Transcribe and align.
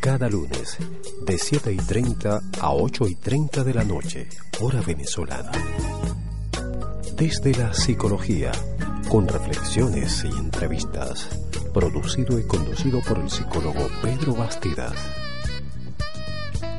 Cada 0.00 0.28
lunes, 0.28 0.78
de 1.24 1.38
7 1.38 1.72
y 1.72 1.76
30 1.76 2.40
a 2.60 2.72
8 2.72 3.08
y 3.08 3.14
30 3.16 3.64
de 3.64 3.74
la 3.74 3.84
noche, 3.84 4.28
hora 4.60 4.80
venezolana. 4.80 5.52
Desde 7.16 7.52
la 7.54 7.74
psicología, 7.74 8.52
con 9.08 9.26
reflexiones 9.26 10.24
y 10.24 10.28
entrevistas. 10.28 11.28
Producido 11.72 12.38
y 12.38 12.44
conducido 12.44 13.00
por 13.00 13.18
el 13.18 13.30
psicólogo 13.30 13.88
Pedro 14.02 14.34
Bastidas. 14.34 14.94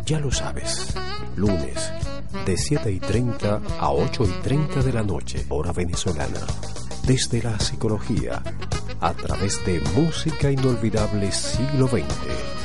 Ya 0.05 0.19
lo 0.19 0.31
sabes, 0.31 0.93
lunes, 1.35 1.91
de 2.45 2.57
7 2.57 2.91
y 2.91 2.99
30 2.99 3.61
a 3.79 3.91
8 3.91 4.23
y 4.25 4.41
30 4.41 4.81
de 4.81 4.93
la 4.93 5.03
noche, 5.03 5.45
hora 5.49 5.71
venezolana. 5.71 6.41
Desde 7.03 7.41
la 7.41 7.59
psicología, 7.59 8.41
a 8.99 9.13
través 9.13 9.63
de 9.65 9.79
música 9.95 10.51
inolvidable 10.51 11.31
siglo 11.31 11.87
XX. 11.87 12.58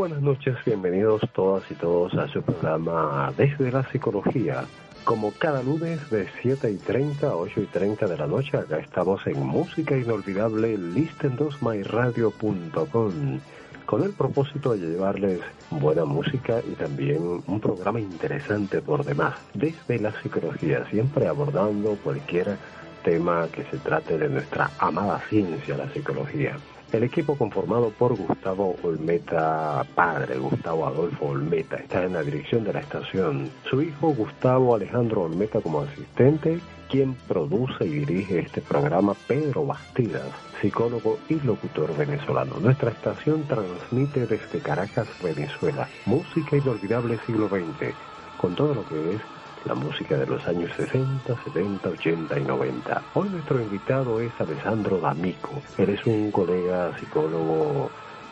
Buenas 0.00 0.22
noches, 0.22 0.56
bienvenidos 0.64 1.20
todas 1.34 1.70
y 1.70 1.74
todos 1.74 2.14
a 2.14 2.26
su 2.28 2.40
programa 2.40 3.30
Desde 3.36 3.70
la 3.70 3.86
Psicología. 3.90 4.64
Como 5.04 5.30
cada 5.32 5.62
lunes 5.62 6.08
de 6.08 6.26
7 6.40 6.70
y 6.70 6.78
30 6.78 7.28
a 7.28 7.36
8 7.36 7.60
y 7.60 7.66
30 7.66 8.06
de 8.06 8.16
la 8.16 8.26
noche, 8.26 8.56
acá 8.56 8.78
estamos 8.78 9.26
en 9.26 9.46
Música 9.46 9.98
Inolvidable, 9.98 10.78
listen2myradio.com, 10.78 13.40
con 13.84 14.02
el 14.02 14.14
propósito 14.14 14.72
de 14.72 14.78
llevarles 14.78 15.40
buena 15.68 16.06
música 16.06 16.62
y 16.66 16.72
también 16.76 17.42
un 17.46 17.60
programa 17.60 18.00
interesante 18.00 18.80
por 18.80 19.04
demás, 19.04 19.34
desde 19.52 19.98
la 19.98 20.18
psicología, 20.22 20.86
siempre 20.88 21.26
abordando 21.26 21.98
cualquier 22.02 22.56
tema 23.04 23.48
que 23.52 23.64
se 23.64 23.76
trate 23.76 24.16
de 24.16 24.30
nuestra 24.30 24.70
amada 24.78 25.20
ciencia, 25.28 25.76
la 25.76 25.92
psicología. 25.92 26.56
El 26.92 27.04
equipo 27.04 27.36
conformado 27.36 27.90
por 27.90 28.16
Gustavo 28.16 28.74
Olmeta, 28.82 29.86
padre 29.94 30.36
Gustavo 30.38 30.86
Adolfo 30.86 31.26
Olmeta, 31.26 31.76
está 31.76 32.02
en 32.02 32.14
la 32.14 32.22
dirección 32.22 32.64
de 32.64 32.72
la 32.72 32.80
estación. 32.80 33.48
Su 33.70 33.80
hijo 33.80 34.08
Gustavo 34.08 34.74
Alejandro 34.74 35.22
Olmeta 35.22 35.60
como 35.60 35.82
asistente, 35.82 36.58
quien 36.88 37.14
produce 37.28 37.86
y 37.86 38.00
dirige 38.00 38.40
este 38.40 38.60
programa, 38.60 39.14
Pedro 39.28 39.64
Bastidas, 39.66 40.32
psicólogo 40.60 41.20
y 41.28 41.34
locutor 41.40 41.96
venezolano. 41.96 42.58
Nuestra 42.58 42.90
estación 42.90 43.44
transmite 43.44 44.26
desde 44.26 44.58
Caracas, 44.58 45.06
Venezuela, 45.22 45.88
música 46.06 46.56
inolvidable 46.56 47.20
siglo 47.24 47.48
XX, 47.48 47.94
con 48.40 48.56
todo 48.56 48.74
lo 48.74 48.84
que 48.88 49.14
es 49.14 49.20
la 49.64 49.74
música 49.74 50.16
de 50.16 50.26
los 50.26 50.46
años 50.46 50.70
60, 50.76 51.36
70, 51.44 51.88
80 51.88 52.38
y 52.38 52.44
90. 52.44 53.02
Hoy 53.14 53.28
nuestro 53.28 53.60
invitado 53.60 54.20
es 54.20 54.32
Alessandro 54.38 54.98
D'Amico. 54.98 55.50
Él 55.78 55.90
es 55.90 56.06
un 56.06 56.30
colega 56.30 56.96
psicólogo 56.98 57.90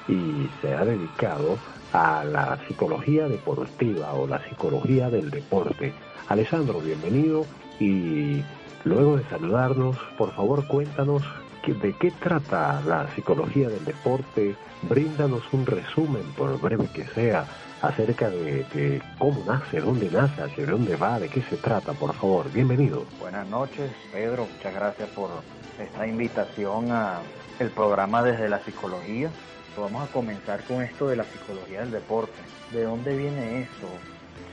y 0.08 0.48
se 0.60 0.74
ha 0.74 0.84
dedicado 0.84 1.58
a 1.92 2.24
la 2.24 2.58
psicología 2.66 3.28
deportiva 3.28 4.12
o 4.14 4.26
la 4.26 4.42
psicología 4.48 5.10
del 5.10 5.30
deporte. 5.30 5.92
Alessandro, 6.28 6.80
bienvenido 6.80 7.44
y 7.80 8.42
luego 8.84 9.16
de 9.16 9.24
saludarnos, 9.24 9.96
por 10.16 10.32
favor 10.32 10.66
cuéntanos 10.66 11.22
de 11.74 11.92
qué 11.94 12.10
trata 12.10 12.80
la 12.86 13.08
psicología 13.14 13.68
del 13.68 13.84
deporte, 13.84 14.54
bríndanos 14.88 15.42
un 15.52 15.66
resumen, 15.66 16.22
por 16.36 16.60
breve 16.60 16.88
que 16.92 17.04
sea, 17.04 17.46
acerca 17.82 18.28
de, 18.30 19.00
cómo 19.18 19.44
nace, 19.46 19.80
dónde 19.80 20.10
nace, 20.10 20.42
hacia 20.42 20.66
dónde 20.66 20.96
va, 20.96 21.20
de 21.20 21.28
qué 21.28 21.42
se 21.42 21.56
trata, 21.56 21.92
por 21.92 22.14
favor. 22.14 22.50
Bienvenido. 22.52 23.04
Buenas 23.20 23.46
noches, 23.48 23.90
Pedro. 24.12 24.46
Muchas 24.52 24.74
gracias 24.74 25.08
por 25.10 25.30
esta 25.78 26.06
invitación 26.06 26.90
a 26.90 27.20
el 27.58 27.70
programa 27.70 28.22
desde 28.22 28.48
la 28.48 28.58
psicología. 28.60 29.30
Vamos 29.76 30.08
a 30.08 30.12
comenzar 30.12 30.64
con 30.64 30.82
esto 30.82 31.06
de 31.06 31.16
la 31.16 31.24
psicología 31.24 31.80
del 31.80 31.92
deporte. 31.92 32.38
¿De 32.72 32.82
dónde 32.82 33.16
viene 33.16 33.60
esto? 33.62 33.86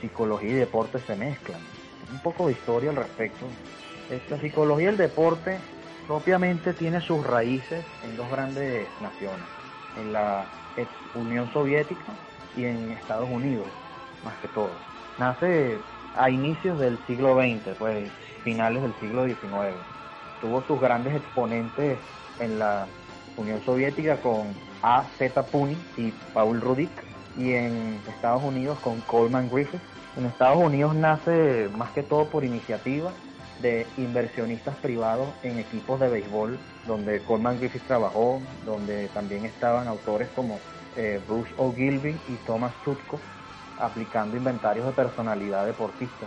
Psicología 0.00 0.50
y 0.50 0.54
deporte 0.54 1.00
se 1.00 1.16
mezclan. 1.16 1.60
Un 2.12 2.20
poco 2.20 2.46
de 2.46 2.52
historia 2.52 2.90
al 2.90 2.96
respecto. 2.96 3.46
La 4.30 4.38
psicología 4.38 4.86
del 4.86 4.96
deporte 4.96 5.58
propiamente 6.06 6.72
tiene 6.74 7.00
sus 7.00 7.26
raíces 7.26 7.84
en 8.04 8.16
dos 8.16 8.30
grandes 8.30 8.86
naciones, 9.02 9.44
en 10.00 10.12
la 10.12 10.46
ex 10.76 10.88
Unión 11.16 11.52
Soviética 11.52 12.12
y 12.56 12.64
en 12.64 12.90
Estados 12.92 13.28
Unidos, 13.28 13.66
más 14.24 14.34
que 14.36 14.48
todo. 14.48 14.70
Nace 15.18 15.78
a 16.16 16.30
inicios 16.30 16.78
del 16.78 16.98
siglo 17.06 17.36
XX, 17.36 17.76
pues 17.78 18.10
finales 18.42 18.82
del 18.82 18.94
siglo 19.00 19.24
XIX. 19.26 19.74
Tuvo 20.40 20.62
sus 20.62 20.80
grandes 20.80 21.14
exponentes 21.14 21.98
en 22.40 22.58
la 22.58 22.86
Unión 23.36 23.60
Soviética 23.64 24.16
con 24.20 24.46
A. 24.82 25.04
Z. 25.18 25.42
Puni 25.44 25.76
y 25.96 26.12
Paul 26.32 26.60
Rudik, 26.60 26.90
y 27.38 27.52
en 27.52 28.00
Estados 28.08 28.42
Unidos 28.42 28.78
con 28.80 29.00
Coleman 29.02 29.50
Griffith. 29.50 29.80
En 30.16 30.26
Estados 30.26 30.58
Unidos 30.58 30.94
nace 30.94 31.68
más 31.76 31.90
que 31.90 32.02
todo 32.02 32.26
por 32.26 32.44
iniciativa 32.44 33.12
de 33.60 33.86
inversionistas 33.96 34.76
privados 34.76 35.28
en 35.42 35.58
equipos 35.58 36.00
de 36.00 36.08
béisbol, 36.08 36.58
donde 36.86 37.20
Coleman 37.20 37.58
Griffith 37.58 37.86
trabajó, 37.86 38.40
donde 38.64 39.08
también 39.08 39.44
estaban 39.44 39.88
autores 39.88 40.28
como 40.34 40.58
eh, 40.96 41.20
Bruce 41.26 41.52
O'Gilvy 41.56 42.16
y 42.28 42.34
Thomas 42.46 42.72
Tutko 42.84 43.18
aplicando 43.78 44.36
inventarios 44.36 44.86
de 44.86 44.92
personalidad 44.92 45.66
deportista. 45.66 46.26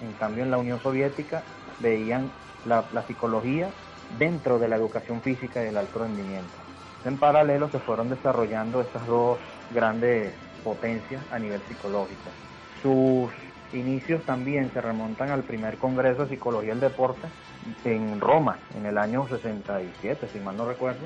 En 0.00 0.12
cambio, 0.12 0.44
en 0.44 0.50
la 0.50 0.58
Unión 0.58 0.80
Soviética 0.80 1.42
veían 1.80 2.30
la, 2.64 2.84
psicología 3.06 3.70
dentro 4.18 4.58
de 4.58 4.68
la 4.68 4.76
educación 4.76 5.20
física 5.22 5.62
y 5.62 5.66
del 5.66 5.76
alto 5.76 6.00
rendimiento. 6.00 6.52
En 7.04 7.16
paralelo 7.16 7.68
se 7.70 7.78
fueron 7.78 8.08
desarrollando 8.08 8.80
estas 8.80 9.06
dos 9.06 9.38
grandes 9.72 10.32
potencias 10.64 11.22
a 11.30 11.38
nivel 11.38 11.60
psicológico. 11.68 12.30
Sus 12.82 13.30
inicios 13.72 14.22
también 14.24 14.70
se 14.72 14.80
remontan 14.80 15.30
al 15.30 15.42
primer 15.42 15.76
Congreso 15.76 16.24
de 16.24 16.30
Psicología 16.30 16.70
del 16.70 16.80
Deporte 16.80 17.28
en 17.84 18.20
Roma, 18.20 18.58
en 18.76 18.86
el 18.86 18.98
año 18.98 19.26
67, 19.28 20.28
si 20.32 20.40
mal 20.40 20.56
no 20.56 20.66
recuerdo, 20.66 21.00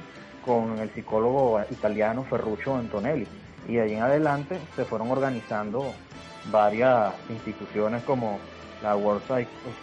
con 0.44 0.78
el 0.78 0.90
psicólogo 0.90 1.60
italiano 1.70 2.24
Ferruccio 2.24 2.76
Antonelli. 2.76 3.26
Y 3.68 3.74
de 3.74 3.82
allí 3.82 3.94
en 3.94 4.02
adelante 4.02 4.58
se 4.74 4.84
fueron 4.84 5.10
organizando 5.10 5.92
varias 6.50 7.14
instituciones 7.28 8.02
como 8.02 8.38
la 8.82 8.96
World 8.96 9.22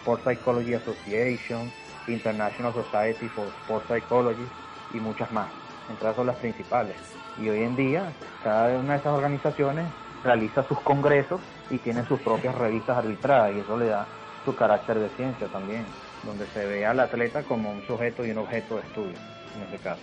Sport 0.00 0.24
Psychology 0.24 0.74
Association, 0.74 1.70
International 2.06 2.72
Society 2.74 3.28
for 3.28 3.46
Sport 3.62 3.86
Psychology 3.88 4.46
y 4.92 4.98
muchas 4.98 5.32
más. 5.32 5.48
Entre 5.88 6.14
son 6.14 6.26
las 6.26 6.36
principales. 6.36 6.96
Y 7.40 7.48
hoy 7.48 7.62
en 7.62 7.76
día 7.76 8.12
cada 8.44 8.78
una 8.78 8.92
de 8.92 8.98
esas 8.98 9.14
organizaciones 9.14 9.86
realiza 10.24 10.62
sus 10.64 10.80
congresos 10.80 11.40
y 11.70 11.78
tiene 11.78 12.04
sus 12.06 12.20
propias 12.20 12.54
revistas 12.54 12.98
arbitradas 12.98 13.54
y 13.54 13.60
eso 13.60 13.76
le 13.76 13.86
da 13.86 14.06
su 14.44 14.54
carácter 14.54 14.98
de 14.98 15.08
ciencia 15.10 15.46
también, 15.48 15.84
donde 16.24 16.46
se 16.46 16.64
ve 16.66 16.86
al 16.86 17.00
atleta 17.00 17.42
como 17.42 17.70
un 17.70 17.82
sujeto 17.86 18.24
y 18.24 18.30
un 18.30 18.38
objeto 18.38 18.76
de 18.76 18.82
estudio, 18.82 19.16
en 19.56 19.62
este 19.62 19.78
caso. 19.78 20.02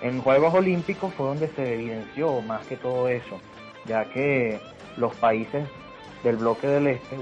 En 0.00 0.20
Juegos 0.20 0.54
Olímpicos 0.54 1.12
fue 1.14 1.26
donde 1.26 1.48
se 1.48 1.74
evidenció 1.74 2.40
más 2.42 2.66
que 2.66 2.76
todo 2.76 3.08
eso, 3.08 3.40
ya 3.86 4.04
que 4.06 4.60
los 4.96 5.14
países 5.16 5.66
del 6.22 6.36
bloque 6.36 6.66
del 6.66 6.86
Este, 6.88 7.16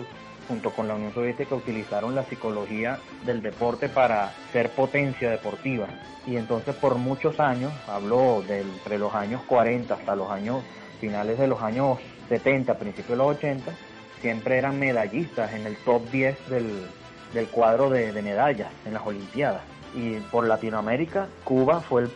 junto 0.48 0.70
con 0.70 0.86
la 0.88 0.94
Unión 0.94 1.12
Soviética, 1.12 1.54
utilizaron 1.54 2.14
la 2.14 2.24
psicología 2.24 2.98
del 3.24 3.42
deporte 3.42 3.88
para 3.88 4.32
ser 4.52 4.70
potencia 4.70 5.30
deportiva. 5.30 5.86
Y 6.26 6.36
entonces 6.36 6.74
por 6.74 6.96
muchos 6.96 7.40
años, 7.40 7.72
habló 7.88 8.42
de 8.46 8.60
entre 8.60 8.98
los 8.98 9.14
años 9.14 9.42
40 9.46 9.94
hasta 9.94 10.16
los 10.16 10.30
años 10.30 10.62
finales 11.00 11.38
de 11.38 11.46
los 11.46 11.62
años 11.62 11.98
70, 12.28 12.78
principios 12.78 13.10
de 13.10 13.16
los 13.16 13.36
80, 13.36 13.72
siempre 14.20 14.58
eran 14.58 14.78
medallistas 14.78 15.52
en 15.52 15.66
el 15.66 15.76
top 15.78 16.02
10 16.10 16.48
del, 16.48 17.48
cuadro 17.50 17.90
de 17.90 18.22
medallas 18.22 18.68
en 18.86 18.94
las 18.94 19.06
Olimpiadas 19.06 19.62
y 19.96 20.20
por 20.30 20.46
Latinoamérica, 20.46 21.26
Cuba 21.42 21.80
fue 21.80 22.02
el, 22.02 22.08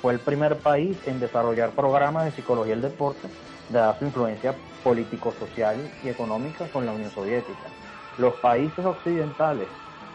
fue 0.00 0.12
el 0.12 0.20
primer 0.20 0.56
país 0.56 0.96
en 1.06 1.18
desarrollar 1.18 1.70
programas 1.70 2.24
de 2.24 2.30
psicología 2.30 2.74
del 2.74 2.82
deporte, 2.82 3.28
dada 3.68 3.98
su 3.98 4.04
influencia 4.04 4.54
político-social 4.84 5.76
y 6.04 6.08
económica 6.08 6.66
con 6.72 6.86
la 6.86 6.92
Unión 6.92 7.10
Soviética. 7.10 7.68
Los 8.18 8.34
países 8.34 8.84
occidentales, 8.84 9.66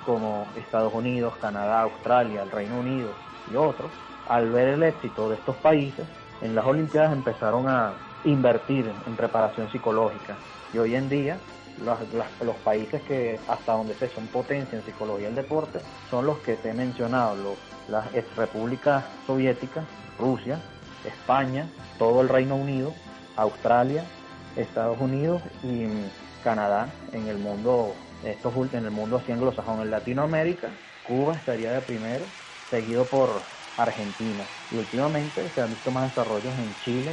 como 0.05 0.47
Estados 0.55 0.93
Unidos, 0.93 1.33
Canadá, 1.41 1.81
Australia, 1.81 2.43
el 2.43 2.51
Reino 2.51 2.79
Unido 2.79 3.09
y 3.51 3.57
otros, 3.57 3.91
al 4.29 4.49
ver 4.49 4.69
el 4.69 4.83
éxito 4.83 5.29
de 5.29 5.35
estos 5.35 5.57
países, 5.57 6.05
en 6.41 6.55
las 6.55 6.65
Olimpiadas 6.65 7.11
empezaron 7.11 7.67
a 7.67 7.93
invertir 8.23 8.91
en 9.05 9.15
preparación 9.15 9.71
psicológica. 9.71 10.35
Y 10.73 10.77
hoy 10.77 10.95
en 10.95 11.09
día 11.09 11.37
los, 11.83 12.55
países 12.57 13.01
que 13.03 13.39
hasta 13.47 13.73
donde 13.73 13.95
se 13.95 14.09
son 14.09 14.27
potencia 14.27 14.77
en 14.77 14.85
psicología 14.85 15.27
del 15.27 15.35
deporte 15.35 15.79
son 16.09 16.25
los 16.25 16.37
que 16.39 16.55
te 16.55 16.69
he 16.69 16.73
mencionado, 16.73 17.35
los, 17.35 17.57
las 17.87 18.13
ex 18.13 18.35
repúblicas 18.35 19.03
soviéticas, 19.25 19.85
Rusia, 20.19 20.59
España, 21.05 21.67
todo 21.97 22.21
el 22.21 22.29
Reino 22.29 22.55
Unido, 22.55 22.93
Australia, 23.35 24.03
Estados 24.55 24.99
Unidos 24.99 25.41
y 25.63 25.87
Canadá 26.43 26.89
en 27.13 27.27
el 27.27 27.37
mundo, 27.37 27.95
estos 28.23 28.53
en 28.73 28.85
el 28.85 28.91
mundo 28.91 29.17
así 29.17 29.31
anglosajón, 29.31 29.81
en 29.81 29.91
Latinoamérica, 29.91 30.69
Cuba 31.07 31.33
estaría 31.33 31.71
de 31.71 31.81
primero, 31.81 32.23
seguido 32.69 33.05
por 33.05 33.29
Argentina. 33.77 34.43
Y 34.71 34.77
últimamente 34.77 35.49
se 35.49 35.61
han 35.61 35.69
visto 35.69 35.91
más 35.91 36.09
desarrollos 36.09 36.53
en 36.57 36.75
Chile 36.83 37.11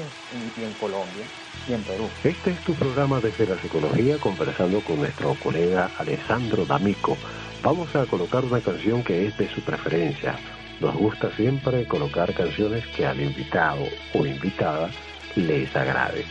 y 0.57 0.63
en 0.63 0.73
Colombia 0.75 1.25
y 1.69 1.73
en 1.73 1.83
Perú. 1.83 2.09
Este 2.25 2.51
es 2.51 2.61
tu 2.65 2.75
programa 2.75 3.21
desde 3.21 3.47
la 3.47 3.61
psicología 3.61 4.19
conversando 4.19 4.81
con 4.81 4.99
nuestro 4.99 5.35
colega 5.35 5.91
Alessandro 5.99 6.65
D'Amico. 6.65 7.17
Vamos 7.63 7.95
a 7.97 8.07
colocar 8.07 8.45
una 8.45 8.61
canción 8.61 9.03
que 9.03 9.27
es 9.27 9.37
de 9.37 9.49
su 9.49 9.61
preferencia. 9.63 10.39
Nos 10.81 10.95
gusta 10.95 11.31
siempre 11.37 11.87
colocar 11.87 12.33
canciones 12.35 12.87
que 12.89 13.05
al 13.05 13.21
invitado 13.21 13.85
o 14.15 14.25
invitada 14.25 14.91
les 15.35 15.75
agrade. 15.75 16.25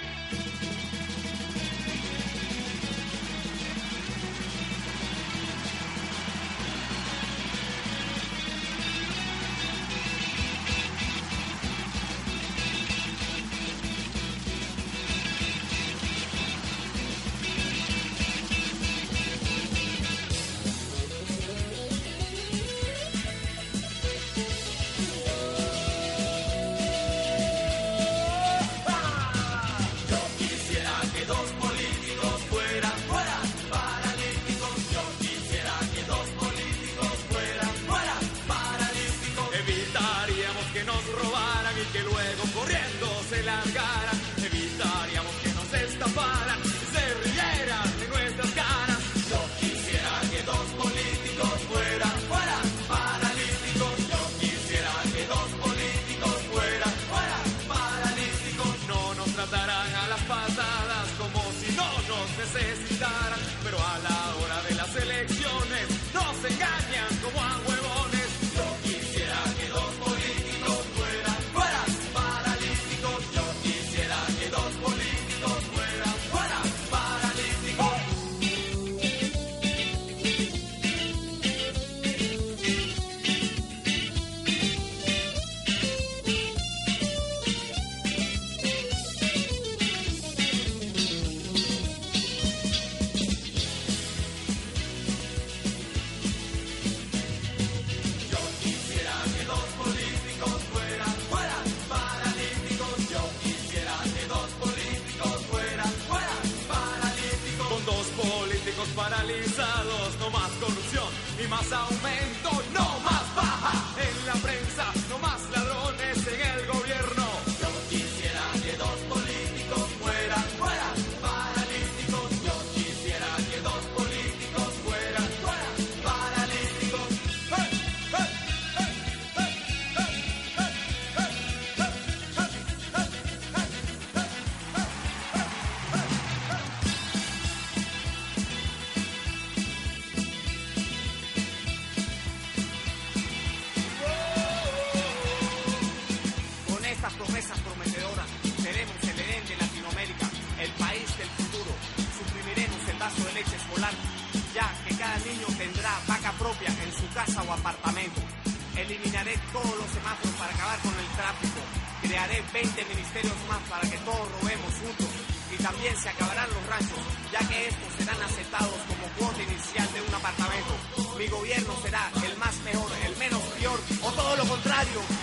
como 168.65 169.07
cuota 169.17 169.43
inicial 169.43 169.87
de 169.93 170.01
un 170.01 170.13
apartamento. 170.13 170.73
Mi 171.17 171.27
gobierno 171.27 171.73
será 171.83 172.11
el 172.25 172.37
más 172.37 172.55
mejor, 172.63 172.91
el 173.05 173.15
menos 173.17 173.41
peor 173.59 173.79
o 174.03 174.11
todo 174.11 174.35
lo 174.35 174.45
contrario. 174.45 175.16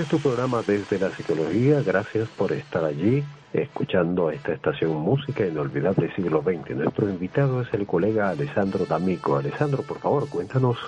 Este 0.00 0.16
es 0.16 0.22
tu 0.22 0.28
programa 0.30 0.62
desde 0.66 0.98
la 0.98 1.10
psicología. 1.10 1.82
Gracias 1.82 2.26
por 2.30 2.52
estar 2.52 2.86
allí 2.86 3.22
escuchando 3.52 4.30
esta 4.30 4.54
estación 4.54 4.92
Música 4.92 5.44
Inolvidable 5.44 6.10
Siglo 6.14 6.42
XX. 6.42 6.74
Nuestro 6.74 7.10
invitado 7.10 7.60
es 7.60 7.68
el 7.74 7.86
colega 7.86 8.30
Alessandro 8.30 8.86
D'Amico. 8.86 9.36
Alessandro, 9.36 9.82
por 9.82 9.98
favor, 9.98 10.26
cuéntanos 10.30 10.78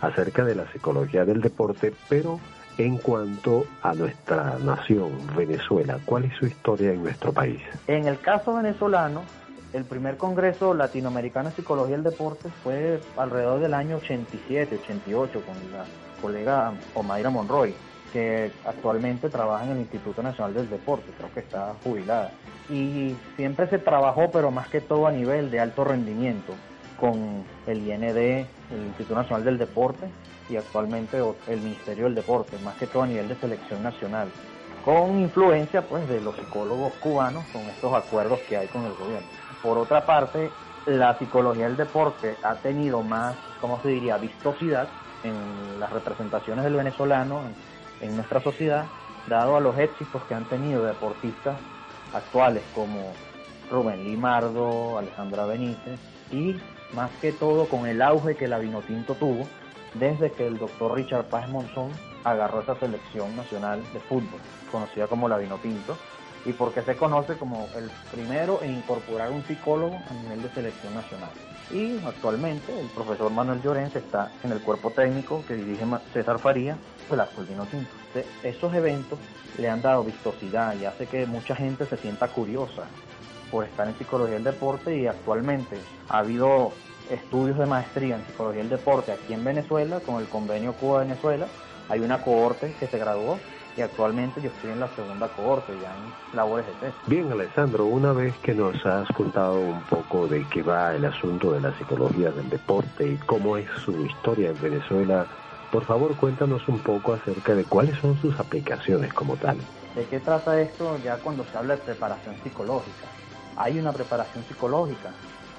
acerca 0.00 0.42
de 0.46 0.54
la 0.54 0.72
psicología 0.72 1.26
del 1.26 1.42
deporte, 1.42 1.92
pero 2.08 2.40
en 2.78 2.96
cuanto 2.96 3.66
a 3.82 3.92
nuestra 3.92 4.56
nación, 4.58 5.18
Venezuela, 5.36 5.98
¿cuál 6.06 6.24
es 6.24 6.34
su 6.38 6.46
historia 6.46 6.92
en 6.92 7.02
nuestro 7.02 7.30
país? 7.30 7.60
En 7.88 8.06
el 8.06 8.20
caso 8.20 8.54
venezolano, 8.54 9.20
el 9.74 9.84
primer 9.84 10.16
Congreso 10.16 10.72
Latinoamericano 10.72 11.50
de 11.50 11.56
Psicología 11.56 11.96
del 11.96 12.04
Deporte 12.04 12.48
fue 12.64 13.02
alrededor 13.18 13.60
del 13.60 13.74
año 13.74 13.96
87, 13.96 14.78
88, 14.82 15.42
con 15.44 15.56
la 15.72 15.84
colega 16.22 16.72
Omaira 16.94 17.28
Monroy 17.28 17.74
que 18.12 18.52
actualmente 18.64 19.28
trabaja 19.28 19.64
en 19.64 19.72
el 19.72 19.78
Instituto 19.78 20.22
Nacional 20.22 20.54
del 20.54 20.68
Deporte, 20.68 21.10
creo 21.16 21.32
que 21.32 21.40
está 21.40 21.74
jubilada. 21.82 22.30
Y 22.68 23.16
siempre 23.36 23.68
se 23.68 23.78
trabajó, 23.78 24.30
pero 24.30 24.50
más 24.50 24.68
que 24.68 24.80
todo 24.80 25.06
a 25.06 25.12
nivel 25.12 25.50
de 25.50 25.60
alto 25.60 25.84
rendimiento, 25.84 26.54
con 27.00 27.44
el 27.66 27.78
IND, 27.78 28.16
el 28.16 28.46
Instituto 28.86 29.16
Nacional 29.16 29.44
del 29.44 29.58
Deporte, 29.58 30.06
y 30.48 30.56
actualmente 30.56 31.18
el 31.48 31.60
Ministerio 31.60 32.04
del 32.04 32.14
Deporte, 32.14 32.56
más 32.64 32.76
que 32.76 32.86
todo 32.86 33.02
a 33.02 33.06
nivel 33.06 33.28
de 33.28 33.34
selección 33.36 33.82
nacional, 33.82 34.28
con 34.84 35.18
influencia 35.18 35.82
pues 35.82 36.08
de 36.08 36.20
los 36.20 36.36
psicólogos 36.36 36.92
cubanos 36.94 37.44
con 37.52 37.62
estos 37.62 37.92
acuerdos 37.94 38.40
que 38.48 38.56
hay 38.56 38.68
con 38.68 38.84
el 38.84 38.92
gobierno. 38.94 39.26
Por 39.62 39.78
otra 39.78 40.04
parte, 40.04 40.50
la 40.86 41.16
psicología 41.18 41.66
del 41.66 41.76
deporte 41.76 42.36
ha 42.42 42.56
tenido 42.56 43.02
más, 43.02 43.36
¿cómo 43.60 43.80
se 43.82 43.88
diría?, 43.88 44.16
vistosidad 44.18 44.88
en 45.22 45.78
las 45.78 45.92
representaciones 45.92 46.64
del 46.64 46.74
venezolano 46.74 47.40
en, 47.40 47.71
nuestra 48.10 48.40
sociedad, 48.40 48.86
dado 49.28 49.56
a 49.56 49.60
los 49.60 49.78
éxitos 49.78 50.22
que 50.24 50.34
han 50.34 50.44
tenido 50.44 50.84
deportistas 50.84 51.56
actuales 52.12 52.62
como 52.74 53.12
Rubén 53.70 54.04
Limardo, 54.04 54.98
Alejandra 54.98 55.46
Benítez 55.46 55.98
y 56.30 56.56
más 56.94 57.10
que 57.20 57.32
todo 57.32 57.66
con 57.66 57.86
el 57.86 58.02
auge 58.02 58.36
que 58.36 58.48
la 58.48 58.58
Vinotinto 58.58 59.14
tuvo 59.14 59.46
desde 59.94 60.32
que 60.32 60.46
el 60.46 60.58
doctor 60.58 60.94
Richard 60.94 61.24
Paz 61.26 61.48
Monzón 61.48 61.90
agarró 62.24 62.60
esa 62.60 62.74
selección 62.76 63.34
nacional 63.36 63.82
de 63.92 64.00
fútbol, 64.00 64.40
conocida 64.70 65.06
como 65.06 65.28
la 65.28 65.38
Vinotinto, 65.38 65.96
y 66.44 66.52
porque 66.52 66.82
se 66.82 66.96
conoce 66.96 67.36
como 67.36 67.68
el 67.76 67.90
primero 68.10 68.60
en 68.62 68.74
incorporar 68.74 69.30
un 69.30 69.44
psicólogo 69.44 69.94
a 69.94 70.14
nivel 70.14 70.42
de 70.42 70.48
selección 70.50 70.94
nacional. 70.94 71.30
Y 71.70 71.98
actualmente 72.04 72.78
el 72.78 72.88
profesor 72.88 73.30
Manuel 73.30 73.62
Llorens 73.62 73.94
está 73.94 74.30
en 74.42 74.52
el 74.52 74.60
cuerpo 74.60 74.90
técnico 74.90 75.44
que 75.46 75.54
dirige 75.54 75.84
César 76.12 76.38
Faría, 76.38 76.76
el 77.10 77.20
actual 77.20 77.46
Vinotinto. 77.46 77.90
esos 78.42 78.74
eventos 78.74 79.18
le 79.58 79.68
han 79.68 79.82
dado 79.82 80.04
vistosidad 80.04 80.74
y 80.80 80.84
hace 80.84 81.06
que 81.06 81.26
mucha 81.26 81.54
gente 81.54 81.86
se 81.86 81.96
sienta 81.96 82.28
curiosa 82.28 82.82
por 83.50 83.64
estar 83.64 83.86
en 83.86 83.96
psicología 83.96 84.34
del 84.34 84.44
deporte 84.44 84.96
y 84.96 85.06
actualmente 85.06 85.76
ha 86.08 86.18
habido 86.18 86.72
estudios 87.10 87.58
de 87.58 87.66
maestría 87.66 88.16
en 88.16 88.24
psicología 88.24 88.60
del 88.60 88.70
deporte 88.70 89.12
aquí 89.12 89.34
en 89.34 89.44
Venezuela 89.44 90.00
con 90.00 90.20
el 90.20 90.28
convenio 90.28 90.72
Cuba-Venezuela. 90.72 91.46
Hay 91.88 92.00
una 92.00 92.22
cohorte 92.22 92.74
que 92.80 92.86
se 92.86 92.98
graduó 92.98 93.38
y 93.76 93.80
actualmente 93.80 94.40
yo 94.40 94.50
estoy 94.50 94.70
en 94.70 94.80
la 94.80 94.88
segunda 94.88 95.28
cohorte 95.28 95.72
ya 95.82 95.94
en 95.94 96.36
labores 96.36 96.66
de 96.66 96.72
test. 96.74 96.96
Bien, 97.06 97.30
Alessandro, 97.30 97.86
una 97.86 98.12
vez 98.12 98.34
que 98.38 98.54
nos 98.54 98.84
has 98.84 99.08
contado 99.08 99.58
un 99.58 99.82
poco 99.82 100.28
de 100.28 100.46
qué 100.48 100.62
va 100.62 100.94
el 100.94 101.04
asunto 101.04 101.52
de 101.52 101.60
la 101.60 101.76
psicología 101.78 102.30
del 102.30 102.48
deporte 102.50 103.06
y 103.06 103.16
cómo 103.18 103.56
es 103.56 103.68
su 103.84 103.92
historia 104.04 104.50
en 104.50 104.60
Venezuela, 104.60 105.26
por 105.72 105.86
favor 105.86 106.14
cuéntanos 106.16 106.68
un 106.68 106.78
poco 106.80 107.14
acerca 107.14 107.54
de 107.54 107.64
cuáles 107.64 107.98
son 107.98 108.20
sus 108.20 108.38
aplicaciones 108.38 109.12
como 109.14 109.36
tal. 109.36 109.56
¿De 109.96 110.04
qué 110.04 110.20
trata 110.20 110.60
esto 110.60 110.98
ya 111.02 111.16
cuando 111.16 111.44
se 111.44 111.56
habla 111.56 111.76
de 111.76 111.82
preparación 111.82 112.36
psicológica? 112.44 113.06
Hay 113.56 113.78
una 113.78 113.90
preparación 113.90 114.44
psicológica, 114.44 115.12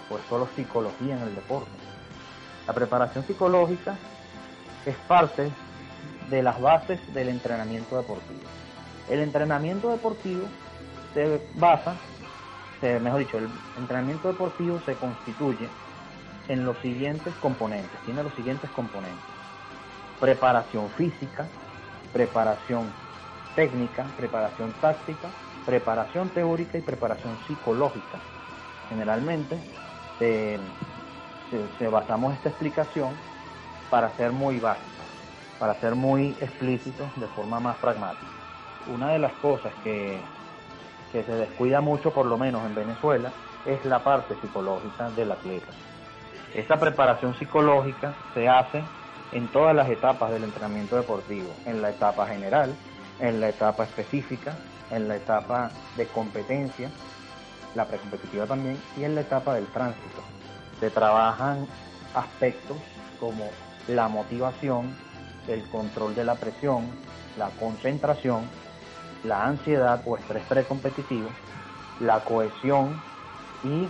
pues 0.08 0.22
solo 0.30 0.48
psicología 0.56 1.18
en 1.18 1.24
el 1.24 1.34
deporte. 1.34 1.72
La 2.68 2.74
preparación 2.74 3.26
psicológica 3.26 3.98
es 4.86 4.96
parte 5.08 5.52
de 6.30 6.44
las 6.44 6.62
bases 6.62 7.00
del 7.16 7.30
entrenamiento 7.30 7.98
deportivo. 7.98 8.42
El 9.10 9.20
entrenamiento 9.20 9.90
deportivo 9.90 10.44
se 11.16 11.42
basa, 11.56 11.96
mejor 12.82 13.20
dicho, 13.20 13.40
el 13.40 13.50
entrenamiento 13.80 14.28
deportivo 14.28 14.80
se 14.86 14.94
constituye 14.96 15.68
en 16.48 16.66
los 16.66 16.78
siguientes 16.80 17.34
componentes, 17.42 18.00
tiene 18.06 18.22
los 18.22 18.34
siguientes 18.36 18.70
componentes. 18.72 19.43
Preparación 20.24 20.90
física, 20.92 21.48
preparación 22.14 22.90
técnica, 23.58 24.06
preparación 24.16 24.72
táctica, 24.80 25.28
preparación 25.66 26.30
teórica 26.30 26.78
y 26.78 26.82
preparación 26.82 27.38
psicológica. 27.46 28.20
Generalmente 28.88 29.58
se, 30.20 30.60
se 31.78 31.88
basamos 31.90 32.36
esta 32.36 32.48
explicación 32.48 33.10
para 33.90 34.10
ser 34.12 34.32
muy 34.32 34.62
básica 34.62 34.94
para 35.60 35.76
ser 35.76 35.96
muy 35.96 36.36
explícitos 36.42 37.08
de 37.16 37.28
forma 37.28 37.60
más 37.60 37.78
pragmática. 37.78 38.28
Una 38.94 39.10
de 39.12 39.20
las 39.20 39.34
cosas 39.34 39.72
que, 39.84 40.20
que 41.12 41.24
se 41.24 41.32
descuida 41.36 41.82
mucho, 41.82 42.12
por 42.12 42.26
lo 42.26 42.38
menos 42.38 42.66
en 42.66 42.76
Venezuela, 42.76 43.32
es 43.66 43.84
la 43.86 44.00
parte 44.00 44.36
psicológica 44.42 45.10
del 45.12 45.32
atleta. 45.32 45.72
Esta 46.54 46.78
preparación 46.78 47.34
psicológica 47.36 48.14
se 48.34 48.50
hace 48.50 48.84
en 49.34 49.48
todas 49.48 49.76
las 49.76 49.90
etapas 49.90 50.32
del 50.32 50.44
entrenamiento 50.44 50.96
deportivo, 50.96 51.50
en 51.66 51.82
la 51.82 51.90
etapa 51.90 52.28
general, 52.28 52.74
en 53.20 53.42
la 53.42 53.50
etapa 53.50 53.84
específica, 53.84 54.56
en 54.92 55.08
la 55.08 55.16
etapa 55.16 55.72
de 55.98 56.06
competencia, 56.08 56.90
la 57.74 57.86
precompetitiva 57.86 58.46
también, 58.46 58.80
y 58.96 59.04
en 59.04 59.16
la 59.16 59.22
etapa 59.22 59.56
del 59.56 59.66
tránsito. 59.68 60.22
Se 60.80 60.90
trabajan 60.92 61.68
aspectos 62.14 62.78
como 63.20 63.50
la 63.88 64.08
motivación, 64.08 64.96
el 65.48 65.68
control 65.70 66.14
de 66.14 66.26
la 66.26 66.36
presión, 66.36 66.86
la 67.38 67.50
concentración, 67.60 68.44
la 69.24 69.46
ansiedad 69.46 70.02
o 70.06 70.16
estrés 70.16 70.44
precompetitivo, 70.44 71.30
la 72.00 72.20
cohesión 72.24 73.02
y 73.64 73.88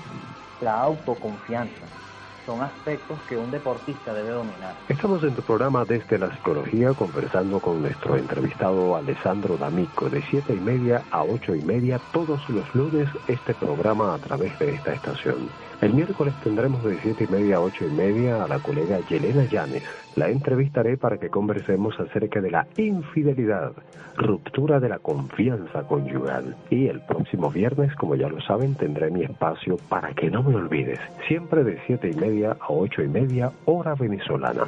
la 0.64 0.80
autoconfianza. 0.82 2.03
Son 2.46 2.62
aspectos 2.62 3.18
que 3.30 3.38
un 3.38 3.50
deportista 3.52 4.14
debe 4.14 4.32
dominar. 4.32 4.76
Estamos 4.90 5.24
en 5.24 5.34
tu 5.34 5.42
programa 5.42 5.86
Desde 5.86 6.18
la 6.18 6.30
Psicología 6.32 6.94
conversando 6.94 7.60
con 7.60 7.82
nuestro 7.82 8.18
entrevistado 8.18 8.96
Alessandro 8.98 9.56
D'Amico 9.58 10.10
de 10.10 10.22
7 10.30 10.54
y 10.54 10.60
media 10.60 11.04
a 11.12 11.24
8 11.24 11.56
y 11.56 11.62
media 11.62 12.00
todos 12.12 12.48
los 12.50 12.76
lunes 12.76 13.08
este 13.28 13.54
programa 13.54 14.14
a 14.16 14.18
través 14.18 14.58
de 14.60 14.76
esta 14.76 14.94
estación. 14.94 15.50
El 15.84 15.94
miércoles 15.94 16.34
tendremos 16.42 16.82
de 16.86 16.98
7 17.02 17.26
y 17.26 17.28
media 17.28 17.58
a 17.58 17.60
8 17.60 17.88
y 17.88 17.92
media 17.92 18.42
a 18.42 18.48
la 18.48 18.60
colega 18.60 19.02
Yelena 19.10 19.44
Llanes 19.44 19.84
la 20.16 20.30
entrevistaré 20.30 20.96
para 20.96 21.18
que 21.18 21.30
conversemos 21.30 22.00
acerca 22.00 22.40
de 22.40 22.52
la 22.52 22.66
infidelidad, 22.78 23.74
ruptura 24.16 24.80
de 24.80 24.88
la 24.88 25.00
confianza 25.00 25.84
conyugal. 25.84 26.56
Y 26.70 26.88
el 26.88 27.02
próximo 27.02 27.52
viernes, 27.52 27.94
como 27.96 28.16
ya 28.16 28.30
lo 28.30 28.40
saben, 28.40 28.76
tendré 28.76 29.12
mi 29.12 29.24
espacio 29.24 29.76
para 29.90 30.14
que 30.14 30.32
no 30.32 30.42
me 30.42 30.56
olvides, 30.56 31.00
siempre 31.28 31.66
de 31.66 31.78
siete 31.86 32.12
y 32.12 32.16
media 32.16 32.56
a 32.62 32.72
ocho 32.72 33.04
y 33.04 33.10
media, 33.10 33.52
hora 33.66 33.94
venezolana. 33.94 34.64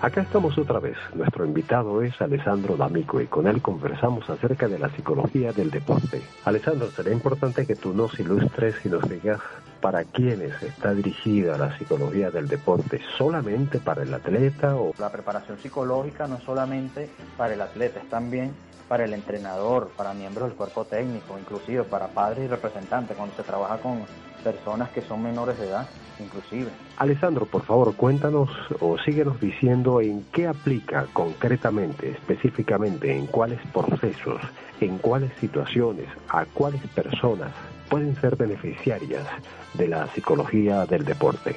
Acá 0.00 0.20
estamos 0.20 0.56
otra 0.56 0.78
vez. 0.78 0.96
Nuestro 1.12 1.44
invitado 1.44 2.02
es 2.02 2.20
Alessandro 2.20 2.76
D'Amico 2.76 3.20
y 3.20 3.26
con 3.26 3.48
él 3.48 3.60
conversamos 3.60 4.30
acerca 4.30 4.68
de 4.68 4.78
la 4.78 4.90
psicología 4.90 5.52
del 5.52 5.72
deporte. 5.72 6.22
Alessandro, 6.44 6.88
sería 6.92 7.12
importante 7.12 7.66
que 7.66 7.74
tú 7.74 7.92
nos 7.92 8.16
ilustres 8.20 8.76
y 8.84 8.90
nos 8.90 9.08
digas 9.08 9.40
para 9.80 10.04
quiénes 10.04 10.62
está 10.62 10.94
dirigida 10.94 11.58
la 11.58 11.76
psicología 11.76 12.30
del 12.30 12.46
deporte, 12.46 13.00
solamente 13.16 13.80
para 13.80 14.04
el 14.04 14.14
atleta 14.14 14.76
o 14.76 14.94
la 14.98 15.10
preparación 15.10 15.58
psicológica 15.58 16.28
no 16.28 16.36
es 16.36 16.44
solamente 16.44 17.10
para 17.36 17.54
el 17.54 17.60
atleta, 17.60 17.98
es 17.98 18.08
también 18.08 18.54
para 18.86 19.04
el 19.04 19.12
entrenador, 19.12 19.90
para 19.96 20.14
miembros 20.14 20.48
del 20.48 20.56
cuerpo 20.56 20.84
técnico, 20.84 21.36
inclusive 21.40 21.82
para 21.82 22.06
padres 22.06 22.44
y 22.44 22.46
representantes 22.46 23.16
cuando 23.16 23.34
se 23.34 23.42
trabaja 23.42 23.78
con 23.78 24.04
personas 24.44 24.90
que 24.90 25.02
son 25.02 25.24
menores 25.24 25.58
de 25.58 25.66
edad 25.66 25.88
inclusive. 26.20 26.70
Alessandro, 26.96 27.46
por 27.46 27.62
favor, 27.62 27.94
cuéntanos 27.94 28.50
o 28.80 28.98
síguenos 28.98 29.40
diciendo 29.40 30.00
en 30.00 30.24
qué 30.32 30.46
aplica 30.46 31.06
concretamente, 31.12 32.10
específicamente, 32.10 33.16
en 33.16 33.26
cuáles 33.26 33.60
procesos, 33.72 34.40
en 34.80 34.98
cuáles 34.98 35.32
situaciones, 35.40 36.06
a 36.28 36.44
cuáles 36.46 36.82
personas 36.88 37.52
pueden 37.88 38.14
ser 38.16 38.36
beneficiarias 38.36 39.26
de 39.74 39.88
la 39.88 40.06
psicología 40.08 40.84
del 40.86 41.04
deporte. 41.04 41.56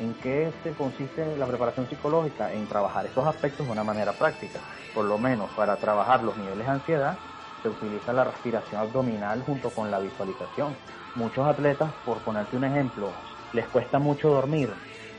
¿En 0.00 0.14
qué 0.14 0.50
se 0.62 0.72
consiste 0.72 1.36
la 1.36 1.46
preparación 1.46 1.88
psicológica? 1.88 2.52
En 2.52 2.66
trabajar 2.66 3.06
esos 3.06 3.26
aspectos 3.26 3.66
de 3.66 3.72
una 3.72 3.84
manera 3.84 4.12
práctica. 4.12 4.58
Por 4.94 5.04
lo 5.04 5.18
menos 5.18 5.50
para 5.50 5.76
trabajar 5.76 6.22
los 6.24 6.36
niveles 6.36 6.66
de 6.66 6.72
ansiedad 6.72 7.18
se 7.62 7.68
utiliza 7.68 8.12
la 8.12 8.24
respiración 8.24 8.80
abdominal 8.80 9.42
junto 9.44 9.70
con 9.70 9.90
la 9.90 10.00
visualización. 10.00 10.74
Muchos 11.14 11.46
atletas, 11.46 11.92
por 12.04 12.18
ponerte 12.18 12.56
un 12.56 12.64
ejemplo, 12.64 13.10
les 13.52 13.66
cuesta 13.68 13.98
mucho 13.98 14.28
dormir 14.30 14.70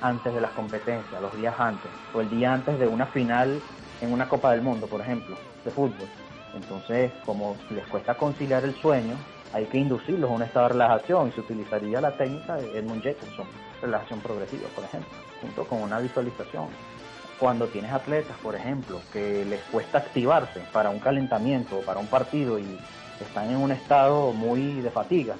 antes 0.01 0.33
de 0.33 0.41
las 0.41 0.51
competencias, 0.51 1.21
los 1.21 1.35
días 1.37 1.55
antes, 1.57 1.89
o 2.13 2.21
el 2.21 2.29
día 2.29 2.53
antes 2.53 2.77
de 2.79 2.87
una 2.87 3.05
final 3.05 3.61
en 4.01 4.11
una 4.11 4.27
Copa 4.27 4.51
del 4.51 4.61
Mundo, 4.61 4.87
por 4.87 5.01
ejemplo, 5.01 5.37
de 5.63 5.71
fútbol. 5.71 6.07
Entonces, 6.53 7.11
como 7.25 7.55
les 7.69 7.85
cuesta 7.87 8.15
conciliar 8.15 8.63
el 8.63 8.75
sueño, 8.75 9.15
hay 9.53 9.65
que 9.65 9.77
inducirlos 9.77 10.29
a 10.29 10.33
un 10.33 10.41
estado 10.41 10.67
de 10.67 10.73
relajación 10.73 11.29
y 11.29 11.31
se 11.31 11.41
utilizaría 11.41 12.01
la 12.01 12.17
técnica 12.17 12.55
de 12.55 12.77
Edmund 12.77 13.03
Jacobson, 13.03 13.45
relajación 13.81 14.19
progresiva, 14.19 14.67
por 14.75 14.83
ejemplo, 14.83 15.11
junto 15.41 15.63
con 15.65 15.81
una 15.81 15.99
visualización. 15.99 16.67
Cuando 17.39 17.67
tienes 17.67 17.91
atletas, 17.91 18.35
por 18.41 18.55
ejemplo, 18.55 18.99
que 19.11 19.45
les 19.45 19.61
cuesta 19.63 19.99
activarse 19.99 20.61
para 20.71 20.89
un 20.89 20.99
calentamiento 20.99 21.77
o 21.77 21.81
para 21.81 21.99
un 21.99 22.07
partido 22.07 22.57
y 22.57 22.79
están 23.19 23.49
en 23.49 23.57
un 23.57 23.71
estado 23.71 24.31
muy 24.33 24.81
de 24.81 24.89
fatiga, 24.89 25.35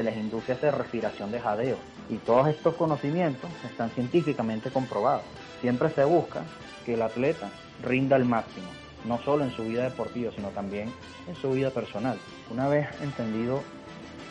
les 0.00 0.16
induce 0.16 0.52
a 0.52 0.54
hacer 0.54 0.76
respiración 0.76 1.32
de 1.32 1.40
jadeo 1.40 1.76
y 2.08 2.16
todos 2.18 2.46
estos 2.48 2.74
conocimientos 2.76 3.50
están 3.64 3.90
científicamente 3.90 4.70
comprobados. 4.70 5.24
Siempre 5.60 5.90
se 5.90 6.04
busca 6.04 6.42
que 6.86 6.94
el 6.94 7.02
atleta 7.02 7.48
rinda 7.82 8.16
al 8.16 8.24
máximo, 8.24 8.68
no 9.04 9.18
solo 9.18 9.44
en 9.44 9.50
su 9.52 9.64
vida 9.64 9.82
deportiva, 9.84 10.30
sino 10.34 10.48
también 10.48 10.92
en 11.26 11.34
su 11.36 11.50
vida 11.50 11.70
personal. 11.70 12.18
Una 12.50 12.68
vez 12.68 12.88
entendido 13.02 13.62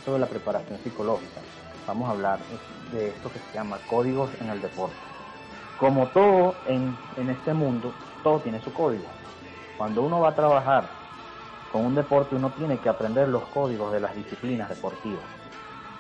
sobre 0.06 0.20
la 0.20 0.28
preparación 0.28 0.80
psicológica, 0.80 1.42
vamos 1.86 2.08
a 2.08 2.12
hablar 2.12 2.40
de 2.92 3.10
esto 3.10 3.32
que 3.32 3.40
se 3.40 3.54
llama 3.54 3.78
códigos 3.90 4.30
en 4.42 4.50
el 4.50 4.62
deporte. 4.62 4.96
Como 5.80 6.08
todo 6.08 6.56
en, 6.68 6.96
en 7.18 7.30
este 7.30 7.54
mundo, 7.54 7.94
todo 8.24 8.40
tiene 8.40 8.62
su 8.62 8.72
código. 8.72 9.06
Cuando 9.78 10.04
uno 10.04 10.20
va 10.20 10.30
a 10.30 10.36
trabajar 10.36 10.86
con 11.72 11.86
un 11.86 11.96
deporte, 11.96 12.36
uno 12.36 12.52
tiene 12.52 12.78
que 12.78 12.90
aprender 12.90 13.30
los 13.30 13.44
códigos 13.46 13.92
de 13.92 14.00
las 14.00 14.16
disciplinas 14.16 14.70
deportivas. 14.70 15.41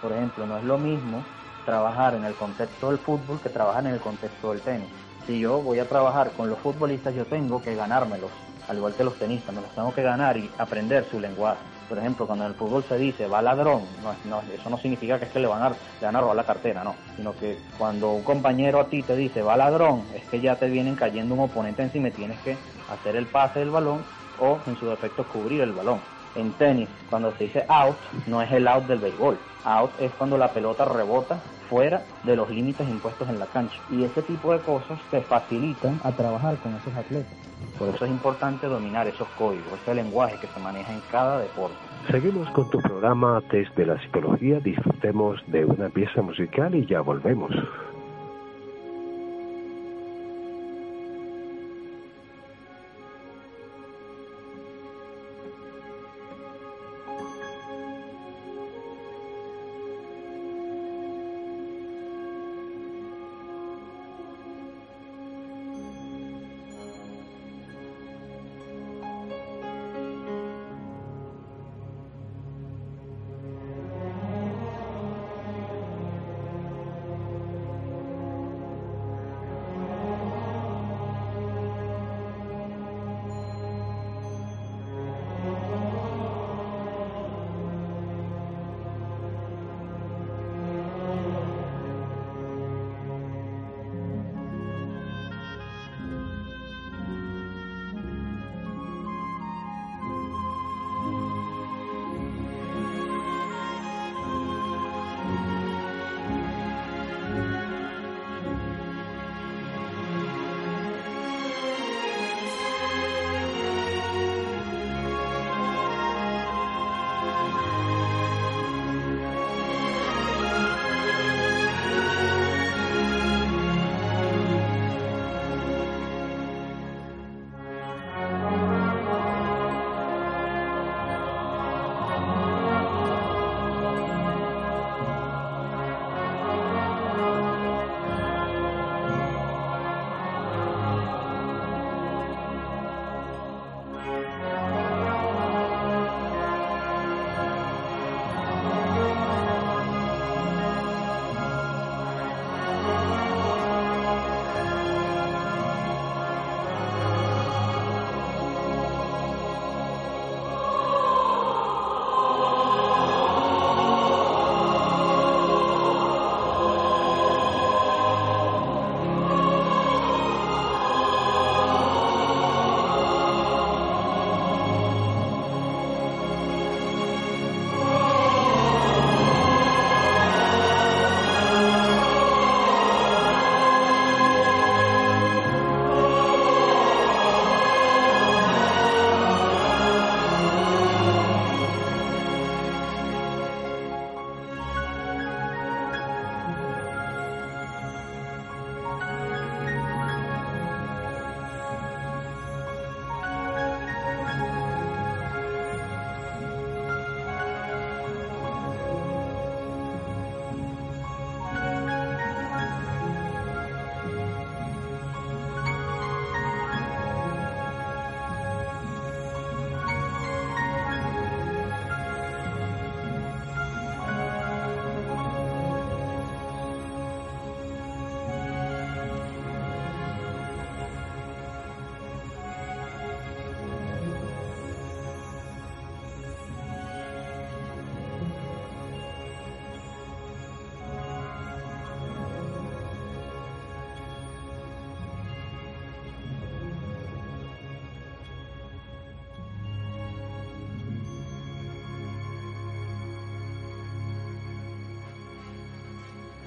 Por 0.01 0.11
ejemplo, 0.11 0.45
no 0.45 0.57
es 0.57 0.63
lo 0.63 0.77
mismo 0.77 1.23
trabajar 1.65 2.15
en 2.15 2.25
el 2.25 2.33
contexto 2.33 2.89
del 2.89 2.97
fútbol 2.97 3.39
que 3.41 3.49
trabajar 3.49 3.85
en 3.85 3.93
el 3.93 3.99
contexto 3.99 4.51
del 4.51 4.61
tenis. 4.61 4.89
Si 5.27 5.39
yo 5.39 5.61
voy 5.61 5.79
a 5.79 5.87
trabajar 5.87 6.31
con 6.31 6.49
los 6.49 6.57
futbolistas, 6.59 7.13
yo 7.13 7.25
tengo 7.25 7.61
que 7.61 7.75
ganármelos, 7.75 8.31
al 8.67 8.77
igual 8.77 8.95
que 8.95 9.03
los 9.03 9.15
tenistas, 9.17 9.53
me 9.53 9.61
los 9.61 9.69
tengo 9.71 9.93
que 9.93 10.01
ganar 10.01 10.37
y 10.37 10.49
aprender 10.57 11.05
su 11.09 11.19
lenguaje. 11.19 11.59
Por 11.87 11.99
ejemplo, 11.99 12.25
cuando 12.25 12.45
en 12.45 12.51
el 12.51 12.57
fútbol 12.57 12.83
se 12.87 12.97
dice 12.97 13.27
va 13.27 13.41
ladrón, 13.41 13.83
no, 14.01 14.41
eso 14.41 14.69
no 14.69 14.77
significa 14.77 15.19
que 15.19 15.25
es 15.25 15.31
que 15.31 15.39
le 15.39 15.47
van, 15.47 15.61
a, 15.61 15.69
le 15.69 15.75
van 16.05 16.15
a 16.15 16.21
robar 16.21 16.35
la 16.35 16.45
cartera, 16.45 16.83
no. 16.83 16.95
Sino 17.15 17.35
que 17.35 17.59
cuando 17.77 18.11
un 18.11 18.23
compañero 18.23 18.79
a 18.79 18.87
ti 18.87 19.03
te 19.03 19.15
dice 19.15 19.41
va 19.41 19.57
ladrón, 19.57 20.03
es 20.15 20.23
que 20.29 20.39
ya 20.39 20.55
te 20.55 20.67
vienen 20.67 20.95
cayendo 20.95 21.35
un 21.35 21.41
oponente 21.41 21.83
encima 21.83 22.07
y 22.07 22.11
tienes 22.11 22.39
que 22.39 22.57
hacer 22.89 23.15
el 23.15 23.27
pase 23.27 23.59
del 23.59 23.69
balón 23.69 24.03
o 24.39 24.59
en 24.65 24.77
su 24.77 24.87
defecto 24.87 25.25
cubrir 25.25 25.61
el 25.61 25.73
balón. 25.73 25.99
En 26.35 26.51
tenis, 26.53 26.89
cuando 27.09 27.31
se 27.33 27.45
dice 27.45 27.65
out, 27.67 27.97
no 28.27 28.41
es 28.41 28.51
el 28.51 28.67
out 28.67 28.85
del 28.85 28.99
béisbol. 28.99 29.37
Out 29.65 29.91
es 29.99 30.11
cuando 30.13 30.37
la 30.37 30.51
pelota 30.51 30.85
rebota 30.85 31.39
fuera 31.69 32.03
de 32.23 32.35
los 32.35 32.49
límites 32.49 32.87
impuestos 32.87 33.29
en 33.29 33.39
la 33.39 33.45
cancha. 33.47 33.75
Y 33.89 34.03
ese 34.03 34.21
tipo 34.21 34.51
de 34.53 34.59
cosas 34.59 34.99
te 35.09 35.21
facilitan 35.21 35.99
a 36.03 36.11
trabajar 36.11 36.57
con 36.57 36.75
esos 36.75 36.93
atletas. 36.95 37.33
Por 37.77 37.89
eso 37.89 38.05
es 38.05 38.11
importante 38.11 38.67
dominar 38.67 39.07
esos 39.07 39.27
códigos, 39.37 39.79
ese 39.81 39.95
lenguaje 39.95 40.37
que 40.39 40.47
se 40.47 40.59
maneja 40.59 40.93
en 40.93 41.01
cada 41.11 41.39
deporte. 41.39 41.75
Seguimos 42.09 42.49
con 42.51 42.69
tu 42.69 42.79
programa 42.79 43.41
Test 43.49 43.75
de 43.75 43.85
la 43.85 43.99
Psicología. 44.01 44.59
Disfrutemos 44.59 45.39
de 45.47 45.65
una 45.65 45.89
pieza 45.89 46.21
musical 46.21 46.75
y 46.75 46.85
ya 46.85 47.01
volvemos. 47.01 47.51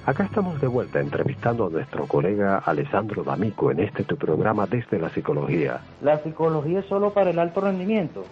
Acá 0.05 0.25
estamos 0.25 0.61
de 0.61 0.67
vuelta 0.67 0.99
entrevistando 0.99 1.65
a 1.65 1.69
nuestro 1.71 2.05
colega 2.05 2.59
Alessandro 2.59 3.23
D'Amico 3.23 3.71
en 3.71 3.79
este 3.79 4.03
tu 4.03 4.17
programa 4.17 4.67
desde 4.67 4.99
la 4.99 5.09
psicología. 5.09 5.81
¿La 6.03 6.21
psicología 6.21 6.81
es 6.81 6.85
solo 6.85 7.11
para 7.11 7.31
el 7.31 7.39
alto 7.39 7.61
rendimiento? 7.61 8.23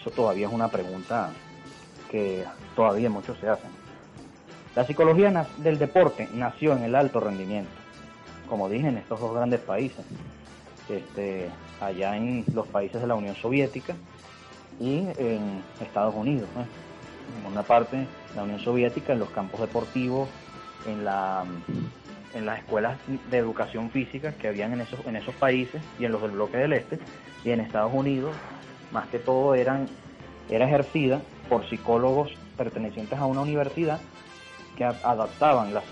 Eso 0.00 0.08
todavía 0.10 0.46
es 0.46 0.52
una 0.54 0.68
pregunta 0.68 1.28
que 2.10 2.44
todavía 2.74 3.10
muchos 3.10 3.36
se 3.40 3.46
hacen. 3.50 3.70
La 4.74 4.84
psicología 4.84 5.46
del 5.58 5.78
deporte 5.78 6.30
nació 6.32 6.72
en 6.72 6.84
el 6.84 6.94
alto 6.94 7.20
rendimiento, 7.20 7.72
como 8.48 8.70
dije, 8.70 8.88
en 8.88 8.96
estos 8.96 9.20
dos 9.20 9.34
grandes 9.34 9.60
países, 9.60 10.06
este, 10.88 11.50
allá 11.78 12.16
en 12.16 12.42
los 12.54 12.66
países 12.68 13.02
de 13.02 13.06
la 13.06 13.16
Unión 13.16 13.34
Soviética 13.34 13.94
y 14.80 15.06
en 15.18 15.62
Estados 15.78 16.14
Unidos. 16.14 16.48
En 17.38 17.52
una 17.52 17.64
parte, 17.64 18.06
la 18.34 18.44
Unión 18.44 18.60
Soviética, 18.60 19.12
en 19.12 19.18
los 19.18 19.28
campos 19.28 19.60
deportivos, 19.60 20.30
en, 20.86 21.04
la, 21.04 21.44
en 22.34 22.46
las 22.46 22.58
escuelas 22.58 22.98
de 23.30 23.38
educación 23.38 23.90
física 23.90 24.32
que 24.32 24.48
habían 24.48 24.72
en 24.72 24.82
esos, 24.82 25.04
en 25.06 25.16
esos 25.16 25.34
países 25.34 25.82
y 25.98 26.04
en 26.04 26.12
los 26.12 26.22
del 26.22 26.32
bloque 26.32 26.56
del 26.58 26.72
este, 26.72 26.98
y 27.44 27.50
en 27.50 27.60
Estados 27.60 27.92
Unidos, 27.92 28.34
más 28.92 29.06
que 29.08 29.18
todo 29.18 29.54
eran, 29.54 29.88
era 30.48 30.66
ejercida 30.66 31.20
por 31.48 31.68
psicólogos 31.68 32.32
pertenecientes 32.56 33.18
a 33.18 33.26
una 33.26 33.40
universidad 33.40 34.00
que 34.76 34.84
adaptaban 34.84 35.74
las, 35.74 35.82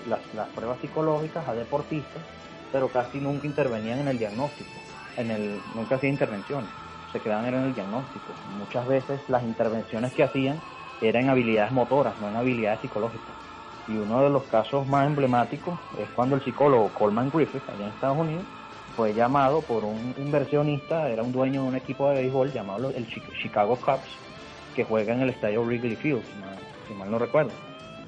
pruebas 0.54 0.78
psicológicas 0.80 1.46
a 1.48 1.54
deportistas, 1.54 2.22
pero 2.70 2.88
casi 2.88 3.18
nunca 3.18 3.46
intervenían 3.46 3.98
en 3.98 4.08
el 4.08 4.18
diagnóstico, 4.18 4.70
en 5.16 5.30
el, 5.30 5.60
nunca 5.74 5.96
hacían 5.96 6.12
intervenciones, 6.12 6.70
se 7.12 7.20
quedaban 7.20 7.46
en 7.46 7.54
el 7.54 7.74
diagnóstico. 7.74 8.26
Muchas 8.58 8.86
veces 8.86 9.20
las 9.28 9.42
intervenciones 9.42 10.12
que 10.12 10.22
hacían 10.22 10.60
eran 11.00 11.28
habilidades 11.28 11.72
motoras, 11.72 12.14
no 12.20 12.28
en 12.28 12.36
habilidades 12.36 12.80
psicológicas. 12.80 13.34
Y 13.88 13.96
uno 13.96 14.22
de 14.22 14.30
los 14.30 14.42
casos 14.44 14.86
más 14.86 15.06
emblemáticos 15.06 15.78
es 15.98 16.08
cuando 16.10 16.36
el 16.36 16.42
psicólogo 16.42 16.88
Coleman 16.88 17.30
Griffith, 17.30 17.62
allá 17.68 17.84
en 17.84 17.92
Estados 17.92 18.18
Unidos, 18.18 18.44
fue 18.96 19.12
llamado 19.14 19.60
por 19.62 19.84
un 19.84 20.14
inversionista, 20.16 21.08
era 21.08 21.22
un 21.22 21.30
dueño 21.30 21.62
de 21.62 21.68
un 21.68 21.76
equipo 21.76 22.08
de 22.08 22.16
béisbol 22.16 22.52
llamado 22.52 22.90
el 22.90 23.06
Chicago 23.42 23.76
Cubs, 23.76 24.08
que 24.74 24.84
juega 24.84 25.12
en 25.14 25.20
el 25.20 25.30
estadio 25.30 25.62
Wrigley 25.62 25.96
Field, 25.96 26.22
si 26.88 26.94
mal 26.94 27.10
no 27.10 27.18
recuerdo. 27.18 27.52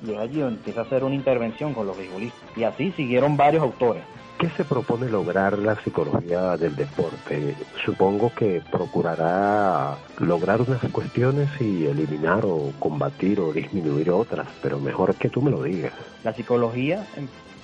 Y 0.07 0.15
allí 0.15 0.41
empieza 0.41 0.81
a 0.81 0.85
hacer 0.85 1.05
una 1.05 1.15
intervención 1.15 1.75
con 1.75 1.87
los 1.87 1.97
beisbolistas. 1.97 2.41
Y 2.57 2.65
así 2.65 2.93
siguieron 2.93 3.37
varios 3.37 3.63
autores. 3.63 4.03
¿Qué 4.39 4.49
se 4.51 4.65
propone 4.65 5.09
lograr 5.09 5.59
la 5.59 5.75
psicología 5.83 6.57
del 6.57 6.77
deporte? 6.77 7.57
Supongo 7.85 8.33
que 8.33 8.63
procurará 8.71 9.97
lograr 10.21 10.63
unas 10.63 10.81
cuestiones 10.93 11.49
y 11.61 11.87
eliminar 11.87 12.45
o 12.45 12.73
combatir 12.79 13.41
o 13.41 13.53
disminuir 13.53 14.13
otras, 14.13 14.47
pero 14.63 14.79
mejor 14.79 15.17
que 15.17 15.29
tú 15.29 15.43
me 15.43 15.51
lo 15.51 15.65
digas. 15.65 15.93
La 16.23 16.33
psicología 16.33 17.05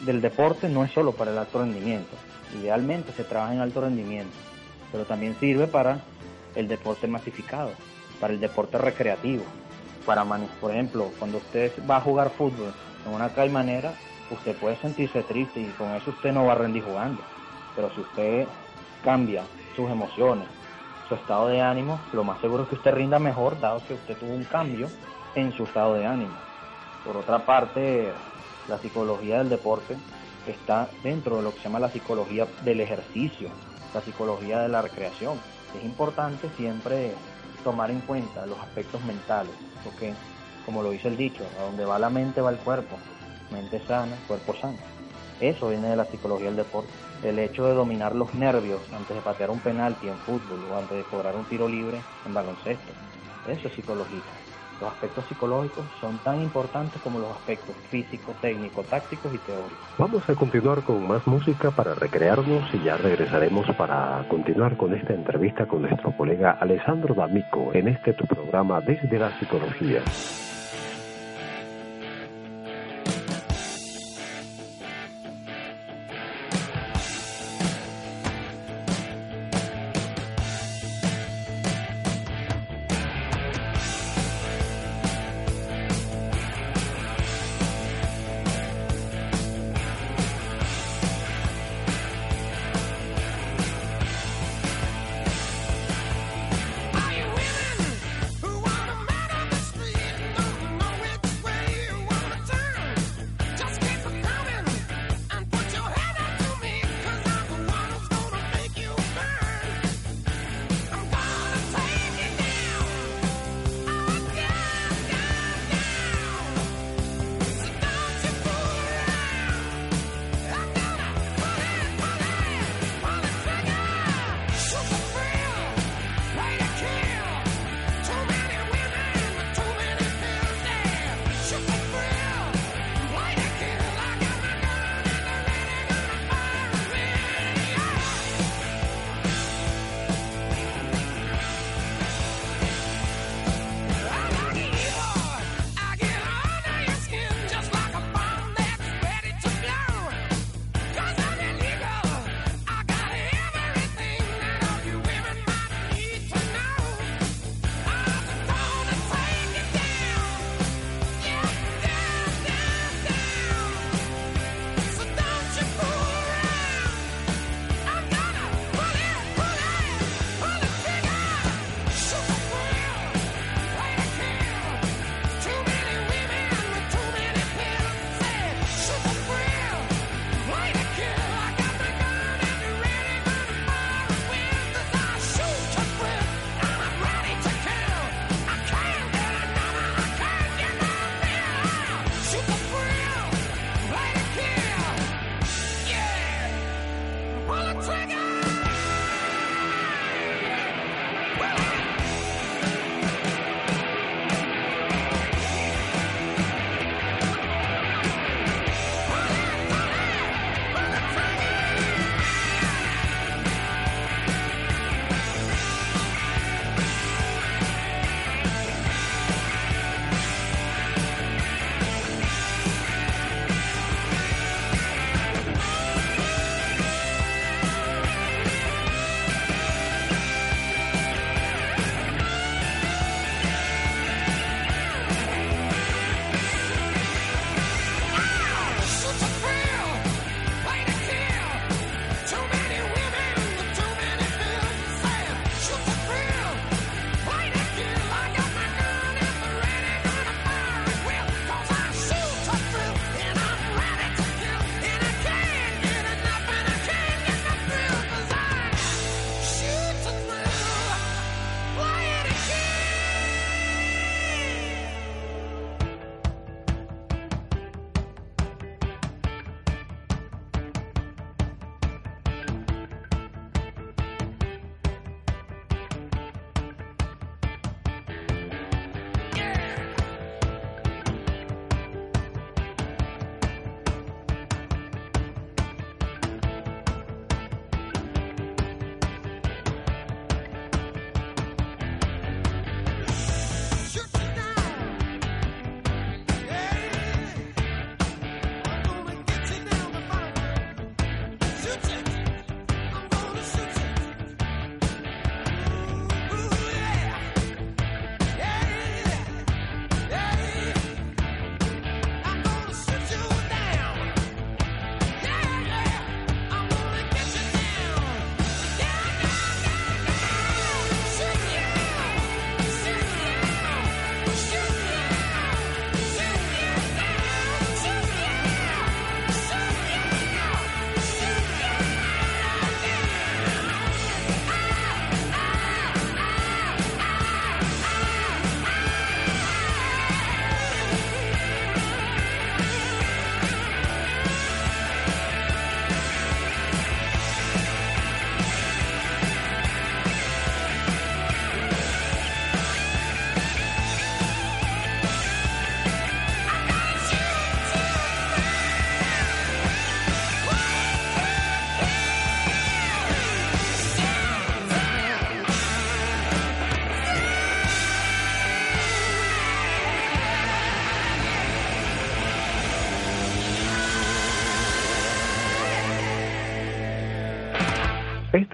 del 0.01 0.21
deporte 0.21 0.69
no 0.69 0.83
es 0.85 0.91
solo 0.91 1.13
para 1.13 1.31
el 1.31 1.39
alto 1.39 1.61
rendimiento. 1.61 2.17
Idealmente 2.61 3.13
se 3.13 3.23
trabaja 3.23 3.55
en 3.55 3.61
alto 3.61 3.81
rendimiento, 3.81 4.35
pero 4.91 5.05
también 5.05 5.37
sirve 5.39 5.69
para 5.69 6.01
el 6.57 6.67
deporte 6.67 7.07
masificado, 7.07 7.71
para 8.21 8.33
el 8.33 8.41
deporte 8.41 8.79
recreativo. 8.79 9.45
Para, 10.05 10.25
por 10.61 10.73
ejemplo, 10.73 11.13
cuando 11.21 11.39
usted 11.39 11.71
va 11.89 11.99
a 11.99 12.01
jugar 12.01 12.31
fútbol 12.31 12.75
en 13.07 13.15
una 13.15 13.29
caimanera, 13.29 13.95
usted 14.35 14.57
puede 14.57 14.77
sentirse 14.77 15.23
triste 15.23 15.61
y 15.61 15.67
con 15.79 15.91
eso 15.93 16.11
usted 16.11 16.33
no 16.33 16.45
va 16.45 16.53
a 16.53 16.57
rendir 16.57 16.85
jugando. 16.85 17.23
Pero 17.75 17.91
si 17.95 18.01
usted 18.01 18.47
cambia 19.03 19.43
sus 19.75 19.91
emociones, 19.91 20.49
su 21.09 21.15
estado 21.15 21.49
de 21.49 21.61
ánimo, 21.61 22.01
lo 22.13 22.25
más 22.25 22.41
seguro 22.41 22.63
es 22.63 22.69
que 22.69 22.77
usted 22.77 22.95
rinda 22.95 23.19
mejor, 23.19 23.61
dado 23.61 23.83
que 23.87 23.95
usted 23.95 24.17
tuvo 24.17 24.33
un 24.33 24.45
cambio 24.45 24.89
en 25.35 25.53
su 25.53 25.65
estado 25.65 25.95
de 25.95 26.07
ánimo. 26.07 26.35
Por 27.05 27.17
otra 27.17 27.45
parte, 27.45 28.13
la 28.69 28.79
psicología 28.79 29.39
del 29.39 29.51
deporte 29.51 29.97
está 30.47 30.89
dentro 31.03 31.37
de 31.37 31.43
lo 31.43 31.51
que 31.51 31.59
se 31.59 31.65
llama 31.65 31.81
la 31.81 31.91
psicología 31.91 32.47
del 32.63 32.81
ejercicio, 32.81 33.49
la 33.93 34.01
psicología 34.01 34.61
de 34.61 34.69
la 34.69 34.83
recreación. 34.83 35.39
Es 35.77 35.85
importante 35.85 36.49
siempre 36.57 37.13
tomar 37.63 37.91
en 37.91 38.01
cuenta 38.01 38.47
los 38.47 38.59
aspectos 38.61 39.03
mentales, 39.05 39.53
porque, 39.83 40.15
como 40.65 40.83
lo 40.83 40.91
dice 40.91 41.09
el 41.09 41.17
dicho, 41.17 41.45
a 41.59 41.65
donde 41.65 41.85
va 41.85 41.99
la 41.99 42.11
mente 42.11 42.41
va 42.41 42.51
el 42.51 42.59
cuerpo 42.59 42.97
mente 43.51 43.81
sana, 43.87 44.17
cuerpo 44.27 44.55
sano. 44.55 44.79
Eso 45.41 45.69
viene 45.69 45.89
de 45.89 45.97
la 45.97 46.05
psicología 46.05 46.47
del 46.47 46.57
deporte. 46.57 46.91
El 47.23 47.39
hecho 47.39 47.67
de 47.67 47.75
dominar 47.75 48.15
los 48.15 48.35
nervios 48.35 48.81
antes 48.93 49.17
de 49.17 49.23
patear 49.23 49.51
un 49.51 49.59
penalti 49.59 50.09
en 50.09 50.17
fútbol 50.19 50.61
o 50.71 50.77
antes 50.77 50.97
de 50.97 51.05
cobrar 51.05 51.35
un 51.35 51.45
tiro 51.45 51.69
libre 51.69 52.01
en 52.27 52.35
baloncesto. 52.35 52.93
Eso 53.49 53.69
es 53.69 53.75
psicología. 53.75 54.23
Los 54.81 54.93
aspectos 54.93 55.25
psicológicos 55.27 55.85
son 56.01 56.19
tan 56.19 56.43
importantes 56.43 57.01
como 57.01 57.19
los 57.19 57.31
aspectos 57.31 57.77
físicos, 57.91 58.35
técnicos, 58.41 58.85
tácticos 58.87 59.33
y 59.33 59.39
teóricos. 59.39 59.79
Vamos 59.99 60.29
a 60.29 60.35
continuar 60.35 60.83
con 60.83 61.07
más 61.07 61.27
música 61.27 61.71
para 61.71 61.95
recrearnos 61.95 62.63
y 62.75 62.83
ya 62.83 62.97
regresaremos 62.97 63.67
para 63.77 64.27
continuar 64.29 64.77
con 64.77 64.95
esta 64.95 65.15
entrevista 65.15 65.67
con 65.67 65.83
nuestro 65.83 66.17
colega 66.17 66.59
Alessandro 66.61 67.15
D'Amico 67.15 67.71
en 67.73 67.89
este 67.89 68.15
tu 68.15 68.27
programa 68.27 68.81
Desde 68.81 69.19
la 69.19 69.31
Psicología. 69.39 70.03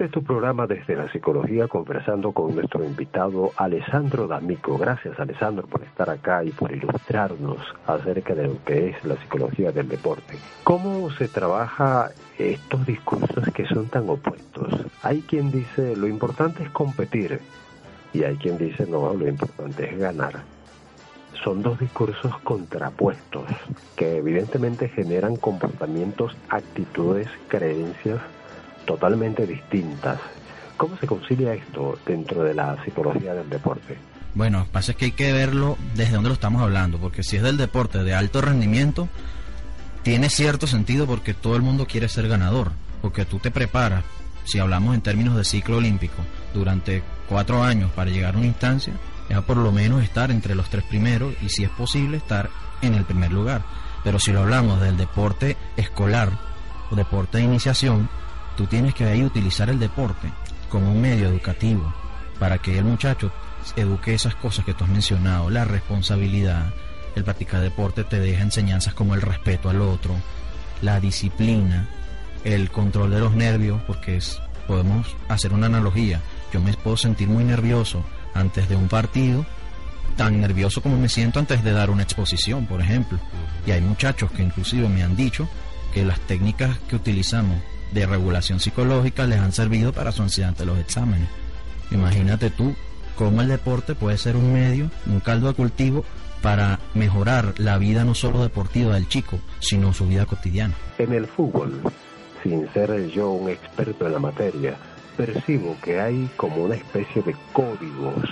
Este 0.01 0.07
es 0.07 0.13
tu 0.13 0.23
programa 0.23 0.65
desde 0.65 0.95
la 0.95 1.11
psicología 1.11 1.67
conversando 1.67 2.31
con 2.31 2.55
nuestro 2.55 2.83
invitado 2.83 3.51
Alessandro 3.55 4.25
D'Amico. 4.25 4.75
Gracias 4.75 5.19
Alessandro 5.19 5.67
por 5.67 5.83
estar 5.83 6.09
acá 6.09 6.43
y 6.43 6.49
por 6.49 6.71
ilustrarnos 6.71 7.59
acerca 7.85 8.33
de 8.33 8.47
lo 8.47 8.65
que 8.65 8.89
es 8.89 9.05
la 9.05 9.15
psicología 9.17 9.71
del 9.71 9.87
deporte. 9.87 10.39
¿Cómo 10.63 11.11
se 11.11 11.27
trabaja 11.27 12.09
estos 12.39 12.83
discursos 12.87 13.45
que 13.53 13.67
son 13.67 13.89
tan 13.89 14.09
opuestos? 14.09 14.73
Hay 15.03 15.21
quien 15.21 15.51
dice 15.51 15.95
lo 15.95 16.07
importante 16.07 16.63
es 16.63 16.71
competir 16.71 17.39
y 18.11 18.23
hay 18.23 18.37
quien 18.37 18.57
dice 18.57 18.87
no, 18.87 19.13
lo 19.13 19.27
importante 19.27 19.87
es 19.87 19.99
ganar. 19.99 20.41
Son 21.43 21.61
dos 21.61 21.79
discursos 21.79 22.39
contrapuestos 22.39 23.45
que 23.95 24.17
evidentemente 24.17 24.89
generan 24.89 25.35
comportamientos, 25.35 26.35
actitudes, 26.49 27.27
creencias 27.49 28.19
totalmente 28.85 29.45
distintas. 29.45 30.19
¿Cómo 30.77 30.97
se 30.97 31.07
concilia 31.07 31.53
esto 31.53 31.97
dentro 32.05 32.43
de 32.43 32.53
la 32.53 32.83
psicología 32.83 33.33
del 33.33 33.49
deporte? 33.49 33.97
Bueno, 34.33 34.65
pasa 34.71 34.91
es 34.91 34.97
que 34.97 35.05
hay 35.05 35.11
que 35.11 35.33
verlo 35.33 35.77
desde 35.93 36.13
donde 36.13 36.29
lo 36.29 36.33
estamos 36.33 36.61
hablando, 36.61 36.97
porque 36.97 37.21
si 37.21 37.37
es 37.37 37.43
del 37.43 37.57
deporte 37.57 38.03
de 38.03 38.13
alto 38.13 38.41
rendimiento, 38.41 39.09
tiene 40.03 40.29
cierto 40.29 40.67
sentido 40.67 41.05
porque 41.05 41.33
todo 41.33 41.55
el 41.55 41.61
mundo 41.61 41.85
quiere 41.85 42.09
ser 42.09 42.27
ganador, 42.27 42.71
porque 43.01 43.25
tú 43.25 43.39
te 43.39 43.51
preparas, 43.51 44.03
si 44.45 44.59
hablamos 44.59 44.95
en 44.95 45.01
términos 45.01 45.35
de 45.35 45.43
ciclo 45.43 45.77
olímpico, 45.77 46.23
durante 46.53 47.03
cuatro 47.27 47.63
años 47.63 47.91
para 47.91 48.09
llegar 48.09 48.35
a 48.35 48.37
una 48.37 48.47
instancia, 48.47 48.93
ya 49.29 49.41
por 49.41 49.57
lo 49.57 49.71
menos 49.71 50.03
estar 50.03 50.31
entre 50.31 50.55
los 50.55 50.69
tres 50.69 50.83
primeros 50.83 51.33
y 51.41 51.49
si 51.49 51.63
es 51.63 51.69
posible 51.69 52.17
estar 52.17 52.49
en 52.81 52.95
el 52.95 53.03
primer 53.03 53.31
lugar. 53.31 53.63
Pero 54.03 54.17
si 54.17 54.31
lo 54.31 54.41
hablamos 54.41 54.81
del 54.81 54.97
deporte 54.97 55.57
escolar 55.77 56.29
o 56.89 56.95
deporte 56.95 57.37
de 57.37 57.43
iniciación, 57.43 58.09
tú 58.55 58.65
tienes 58.67 58.93
que 58.93 59.05
ahí 59.05 59.23
utilizar 59.23 59.69
el 59.69 59.79
deporte 59.79 60.31
como 60.69 60.91
un 60.91 61.01
medio 61.01 61.27
educativo 61.27 61.93
para 62.39 62.57
que 62.57 62.77
el 62.77 62.85
muchacho 62.85 63.31
eduque 63.75 64.13
esas 64.13 64.35
cosas 64.35 64.65
que 64.65 64.73
tú 64.73 64.83
has 64.83 64.89
mencionado, 64.89 65.49
la 65.49 65.65
responsabilidad, 65.65 66.73
el 67.15 67.23
practicar 67.23 67.61
deporte 67.61 68.03
te 68.03 68.19
deja 68.19 68.41
enseñanzas 68.41 68.93
como 68.93 69.13
el 69.13 69.21
respeto 69.21 69.69
al 69.69 69.81
otro, 69.81 70.15
la 70.81 70.99
disciplina, 70.99 71.87
el 72.43 72.71
control 72.71 73.11
de 73.11 73.19
los 73.19 73.33
nervios, 73.33 73.81
porque 73.85 74.17
es, 74.17 74.41
podemos 74.67 75.15
hacer 75.27 75.53
una 75.53 75.67
analogía. 75.67 76.21
Yo 76.51 76.61
me 76.61 76.73
puedo 76.73 76.97
sentir 76.97 77.27
muy 77.27 77.43
nervioso 77.43 78.03
antes 78.33 78.67
de 78.67 78.75
un 78.75 78.87
partido, 78.87 79.45
tan 80.17 80.41
nervioso 80.41 80.81
como 80.81 80.97
me 80.97 81.09
siento 81.09 81.39
antes 81.39 81.63
de 81.63 81.71
dar 81.71 81.89
una 81.89 82.03
exposición, 82.03 82.65
por 82.65 82.81
ejemplo. 82.81 83.19
Y 83.65 83.71
hay 83.71 83.81
muchachos 83.81 84.31
que 84.31 84.43
inclusive 84.43 84.89
me 84.89 85.03
han 85.03 85.15
dicho 85.15 85.47
que 85.93 86.05
las 86.05 86.19
técnicas 86.21 86.77
que 86.89 86.95
utilizamos 86.95 87.57
de 87.91 88.05
regulación 88.05 88.59
psicológica 88.59 89.25
les 89.25 89.39
han 89.39 89.51
servido 89.51 89.93
para 89.93 90.11
su 90.11 90.23
ansiedad 90.23 90.49
ante 90.49 90.65
los 90.65 90.79
exámenes. 90.79 91.29
Imagínate 91.91 92.49
tú 92.49 92.75
cómo 93.15 93.41
el 93.41 93.49
deporte 93.49 93.95
puede 93.95 94.17
ser 94.17 94.35
un 94.35 94.53
medio, 94.53 94.89
un 95.05 95.19
caldo 95.19 95.47
de 95.47 95.53
cultivo 95.53 96.05
para 96.41 96.79
mejorar 96.93 97.53
la 97.57 97.77
vida 97.77 98.03
no 98.03 98.15
solo 98.15 98.41
deportiva 98.41 98.95
del 98.95 99.07
chico, 99.07 99.39
sino 99.59 99.93
su 99.93 100.07
vida 100.07 100.25
cotidiana. 100.25 100.73
En 100.97 101.13
el 101.13 101.27
fútbol, 101.27 101.81
sin 102.41 102.71
ser 102.73 103.07
yo 103.09 103.31
un 103.31 103.49
experto 103.49 104.07
en 104.07 104.13
la 104.13 104.19
materia, 104.19 104.75
percibo 105.17 105.77
que 105.83 105.99
hay 105.99 106.29
como 106.37 106.63
una 106.63 106.75
especie 106.75 107.21
de 107.21 107.35
códigos, 107.53 108.29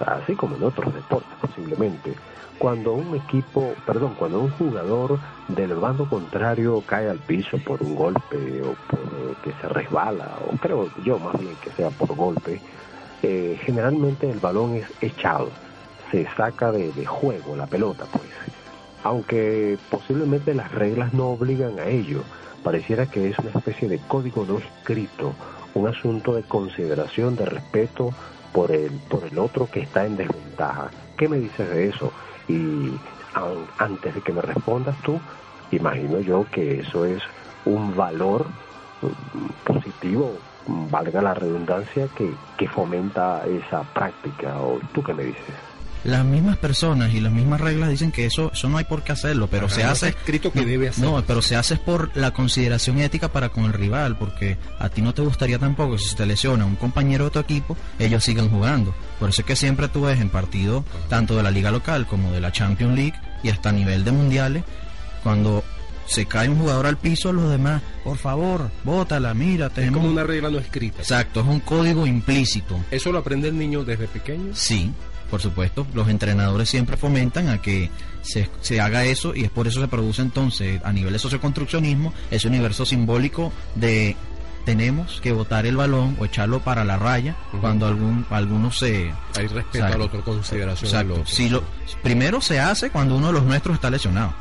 así 0.00 0.34
como 0.34 0.56
en 0.56 0.64
otros 0.64 0.92
deportes 0.92 1.30
posiblemente, 1.40 2.14
cuando 2.58 2.92
un 2.94 3.16
equipo, 3.16 3.74
perdón, 3.86 4.14
cuando 4.18 4.40
un 4.40 4.50
jugador 4.50 5.18
del 5.48 5.74
bando 5.74 6.08
contrario 6.08 6.82
cae 6.86 7.08
al 7.08 7.18
piso 7.18 7.58
por 7.58 7.82
un 7.82 7.94
golpe 7.94 8.62
o 8.62 8.74
por 8.88 9.36
que 9.42 9.52
se 9.60 9.68
resbala, 9.68 10.38
o 10.48 10.56
creo 10.56 10.88
yo 11.04 11.18
más 11.18 11.38
bien 11.38 11.54
que 11.62 11.70
sea 11.70 11.90
por 11.90 12.14
golpe, 12.14 12.60
eh, 13.22 13.58
generalmente 13.64 14.30
el 14.30 14.38
balón 14.38 14.74
es 14.74 14.86
echado, 15.00 15.50
se 16.10 16.26
saca 16.36 16.72
de, 16.72 16.92
de 16.92 17.06
juego 17.06 17.56
la 17.56 17.66
pelota, 17.66 18.06
pues. 18.10 18.24
Aunque 19.02 19.76
posiblemente 19.90 20.54
las 20.54 20.72
reglas 20.72 21.12
no 21.12 21.28
obligan 21.28 21.78
a 21.78 21.86
ello, 21.86 22.22
pareciera 22.62 23.06
que 23.06 23.28
es 23.28 23.38
una 23.38 23.50
especie 23.50 23.88
de 23.88 23.98
código 23.98 24.46
no 24.46 24.58
escrito, 24.58 25.34
un 25.74 25.88
asunto 25.88 26.34
de 26.34 26.42
consideración, 26.42 27.36
de 27.36 27.44
respeto 27.44 28.14
por 28.52 28.70
el, 28.70 28.90
por 29.10 29.24
el 29.24 29.38
otro 29.38 29.68
que 29.70 29.80
está 29.80 30.06
en 30.06 30.16
desventaja. 30.16 30.90
¿Qué 31.18 31.28
me 31.28 31.38
dices 31.38 31.68
de 31.68 31.88
eso? 31.88 32.12
Y 32.46 33.00
antes 33.78 34.14
de 34.14 34.22
que 34.22 34.32
me 34.32 34.42
respondas 34.42 34.98
tú, 35.02 35.22
imagino 35.70 36.20
yo 36.20 36.44
que 36.44 36.80
eso 36.80 37.04
es 37.04 37.22
un 37.64 37.96
valor 37.96 38.50
mm, 39.00 39.46
positivo, 39.64 40.42
valga 40.66 41.22
la 41.22 41.34
redundancia, 41.34 42.08
que, 42.08 42.38
que 42.56 42.68
fomenta 42.68 43.44
esa 43.46 43.84
práctica. 43.84 44.60
¿O 44.60 44.78
tú 44.92 45.02
qué 45.02 45.14
me 45.14 45.24
dices? 45.24 45.73
Las 46.04 46.24
mismas 46.24 46.56
personas 46.58 47.12
y 47.14 47.20
las 47.20 47.32
mismas 47.32 47.60
reglas 47.60 47.90
dicen 47.90 48.12
que 48.12 48.26
eso 48.26 48.50
eso 48.52 48.68
no 48.68 48.78
hay 48.78 48.84
por 48.84 49.02
qué 49.02 49.12
hacerlo, 49.12 49.48
pero 49.50 49.68
se 49.68 49.84
hace 49.84 50.08
escrito 50.10 50.52
que 50.52 50.64
debe 50.64 50.88
hacer. 50.88 51.04
No, 51.04 51.22
pero 51.26 51.42
se 51.42 51.56
hace 51.56 51.76
por 51.76 52.14
la 52.16 52.32
consideración 52.32 52.98
ética 53.00 53.28
para 53.28 53.48
con 53.48 53.64
el 53.64 53.72
rival, 53.72 54.16
porque 54.16 54.58
a 54.78 54.88
ti 54.88 55.02
no 55.02 55.14
te 55.14 55.22
gustaría 55.22 55.58
tampoco 55.58 55.98
si 55.98 56.14
te 56.14 56.26
lesiona 56.26 56.66
un 56.66 56.76
compañero 56.76 57.24
de 57.24 57.30
tu 57.30 57.38
equipo, 57.38 57.76
ellos 57.98 58.22
sigan 58.22 58.50
jugando. 58.50 58.94
Por 59.18 59.30
eso 59.30 59.42
es 59.42 59.46
que 59.46 59.56
siempre 59.56 59.88
tú 59.88 60.02
ves 60.02 60.20
en 60.20 60.28
partidos 60.28 60.84
tanto 61.08 61.36
de 61.36 61.42
la 61.42 61.50
liga 61.50 61.70
local 61.70 62.06
como 62.06 62.32
de 62.32 62.40
la 62.40 62.52
Champions 62.52 62.94
League 62.94 63.14
y 63.42 63.48
hasta 63.48 63.70
a 63.70 63.72
nivel 63.72 64.04
de 64.04 64.12
mundiales 64.12 64.64
cuando 65.22 65.64
se 66.06 66.26
cae 66.26 66.48
un 66.48 66.58
jugador 66.58 66.86
al 66.86 66.98
piso, 66.98 67.32
los 67.32 67.50
demás, 67.50 67.82
por 68.02 68.18
favor, 68.18 68.70
bótala, 68.84 69.32
mira. 69.32 69.70
Es 69.74 69.90
como 69.90 70.08
una 70.08 70.22
regla 70.22 70.50
no 70.50 70.58
escrita. 70.58 70.98
Exacto, 70.98 71.40
es 71.40 71.46
un 71.46 71.60
código 71.60 72.06
implícito. 72.06 72.78
¿Eso 72.90 73.10
lo 73.10 73.18
aprende 73.18 73.48
el 73.48 73.58
niño 73.58 73.84
desde 73.84 74.06
pequeño? 74.06 74.54
Sí, 74.54 74.92
por 75.34 75.42
supuesto, 75.42 75.84
los 75.94 76.08
entrenadores 76.08 76.68
siempre 76.68 76.96
fomentan 76.96 77.48
a 77.48 77.60
que 77.60 77.90
se, 78.22 78.48
se, 78.60 78.80
haga 78.80 79.04
eso 79.04 79.34
y 79.34 79.42
es 79.42 79.50
por 79.50 79.66
eso 79.66 79.80
se 79.80 79.88
produce 79.88 80.22
entonces 80.22 80.80
a 80.84 80.92
nivel 80.92 81.12
de 81.12 81.18
socioconstruccionismo 81.18 82.14
ese 82.30 82.46
universo 82.46 82.86
simbólico 82.86 83.52
de 83.74 84.14
tenemos 84.64 85.20
que 85.20 85.32
botar 85.32 85.66
el 85.66 85.76
balón 85.76 86.16
o 86.20 86.24
echarlo 86.24 86.60
para 86.60 86.84
la 86.84 86.98
raya 86.98 87.34
cuando 87.60 87.88
algún 87.88 88.24
alguno 88.30 88.70
se 88.70 89.12
hay 89.36 89.48
respeto 89.48 89.86
al 89.86 90.02
otro 90.02 90.24
consideración 90.24 90.94
al 90.94 91.10
otro. 91.10 91.26
Si 91.26 91.48
lo, 91.48 91.64
primero 92.00 92.40
se 92.40 92.60
hace 92.60 92.90
cuando 92.90 93.16
uno 93.16 93.26
de 93.26 93.32
los 93.32 93.42
nuestros 93.42 93.74
está 93.74 93.90
lesionado 93.90 94.32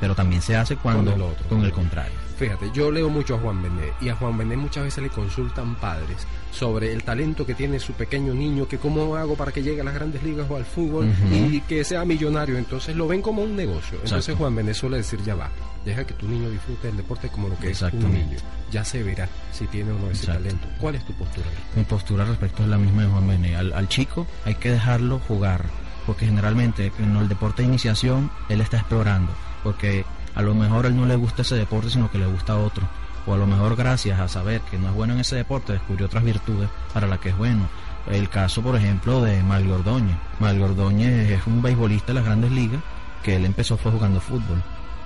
pero 0.00 0.14
también 0.14 0.42
se 0.42 0.54
hace 0.54 0.76
cuando 0.76 1.12
con 1.12 1.20
el, 1.22 1.26
otro, 1.28 1.48
con 1.48 1.64
el 1.64 1.72
contrario 1.72 2.21
Fíjate, 2.42 2.72
yo 2.72 2.90
leo 2.90 3.08
mucho 3.08 3.36
a 3.36 3.38
Juan 3.38 3.62
Bené 3.62 3.92
y 4.00 4.08
a 4.08 4.16
Juan 4.16 4.36
Bené 4.36 4.56
muchas 4.56 4.82
veces 4.82 5.00
le 5.04 5.10
consultan 5.10 5.76
padres 5.76 6.26
sobre 6.50 6.92
el 6.92 7.04
talento 7.04 7.46
que 7.46 7.54
tiene 7.54 7.78
su 7.78 7.92
pequeño 7.92 8.34
niño, 8.34 8.66
que 8.66 8.78
cómo 8.78 9.14
hago 9.14 9.36
para 9.36 9.52
que 9.52 9.62
llegue 9.62 9.80
a 9.80 9.84
las 9.84 9.94
grandes 9.94 10.24
ligas 10.24 10.50
o 10.50 10.56
al 10.56 10.64
fútbol 10.64 11.04
uh 11.06 11.08
-huh. 11.08 11.54
y 11.54 11.60
que 11.60 11.84
sea 11.84 12.04
millonario. 12.04 12.58
Entonces 12.58 12.96
lo 12.96 13.06
ven 13.06 13.22
como 13.22 13.42
un 13.42 13.54
negocio. 13.54 13.94
Entonces 13.94 14.18
Exacto. 14.30 14.38
Juan 14.38 14.56
Bené 14.56 14.74
suele 14.74 14.96
decir, 14.96 15.22
ya 15.22 15.36
va, 15.36 15.50
deja 15.84 16.04
que 16.04 16.14
tu 16.14 16.26
niño 16.26 16.50
disfrute 16.50 16.88
del 16.88 16.96
deporte 16.96 17.28
como 17.28 17.48
lo 17.48 17.56
que 17.60 17.70
es 17.70 17.80
un 17.80 18.12
niño. 18.12 18.38
Ya 18.72 18.84
se 18.84 19.04
verá 19.04 19.28
si 19.52 19.68
tiene 19.68 19.92
o 19.92 19.98
no 20.00 20.10
ese 20.10 20.24
Exacto. 20.24 20.42
talento. 20.42 20.66
¿Cuál 20.80 20.96
es 20.96 21.04
tu 21.06 21.12
postura? 21.12 21.46
Mi 21.76 21.84
postura 21.84 22.24
respecto 22.24 22.64
es 22.64 22.68
la 22.68 22.76
misma 22.78 23.02
de 23.02 23.08
Juan 23.08 23.28
Bené. 23.28 23.54
Al, 23.54 23.72
al 23.72 23.86
chico 23.88 24.26
hay 24.44 24.56
que 24.56 24.72
dejarlo 24.72 25.20
jugar, 25.28 25.66
porque 26.06 26.26
generalmente 26.26 26.90
en 26.98 27.14
el 27.16 27.28
deporte 27.28 27.62
de 27.62 27.68
iniciación 27.68 28.32
él 28.48 28.60
está 28.60 28.78
explorando, 28.78 29.30
porque 29.62 30.04
a 30.34 30.42
lo 30.42 30.54
mejor 30.54 30.86
él 30.86 30.96
no 30.96 31.06
le 31.06 31.16
gusta 31.16 31.42
ese 31.42 31.56
deporte, 31.56 31.90
sino 31.90 32.10
que 32.10 32.18
le 32.18 32.26
gusta 32.26 32.56
otro. 32.56 32.86
O 33.26 33.34
a 33.34 33.36
lo 33.36 33.46
mejor 33.46 33.76
gracias 33.76 34.18
a 34.18 34.28
saber 34.28 34.60
que 34.62 34.78
no 34.78 34.88
es 34.88 34.94
bueno 34.94 35.14
en 35.14 35.20
ese 35.20 35.36
deporte, 35.36 35.72
descubrió 35.72 36.06
otras 36.06 36.24
virtudes 36.24 36.68
para 36.92 37.06
las 37.06 37.20
que 37.20 37.28
es 37.28 37.36
bueno. 37.36 37.68
El 38.10 38.28
caso, 38.28 38.62
por 38.62 38.74
ejemplo, 38.74 39.22
de 39.22 39.42
Mario 39.42 39.76
Ordóñez. 39.76 40.16
Mario 40.40 40.64
Ordóñez 40.64 41.30
es 41.30 41.46
un 41.46 41.62
beisbolista 41.62 42.08
de 42.08 42.14
las 42.14 42.24
grandes 42.24 42.50
ligas 42.50 42.80
que 43.22 43.36
él 43.36 43.44
empezó 43.44 43.76
fue 43.76 43.92
jugando 43.92 44.20
fútbol, 44.20 44.60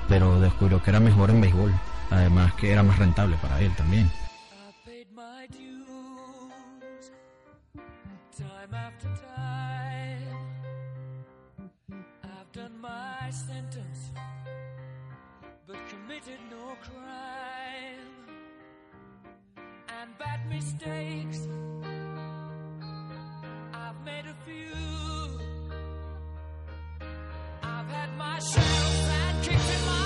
pero 0.09 0.41
descubrió 0.41 0.83
que 0.83 0.91
era 0.91 1.01
mejor 1.01 1.31
en 1.31 1.41
béisbol. 1.43 1.74
Además 2.11 2.55
que 2.55 2.72
era 2.72 2.83
más 2.83 2.99
rentable 2.99 3.37
para 3.43 3.61
él 3.61 3.74
también. 3.77 4.11
Crime 16.83 18.12
and 19.89 20.18
bad 20.18 20.49
mistakes. 20.49 21.49
I've 23.72 24.01
made 24.05 24.27
a 24.27 24.37
few. 24.45 25.41
I've 27.62 27.89
had 27.89 28.16
my 28.16 28.39
shadows 28.39 29.09
and 29.22 29.43
kicks 29.45 29.70
in 29.77 29.87
my 29.87 30.05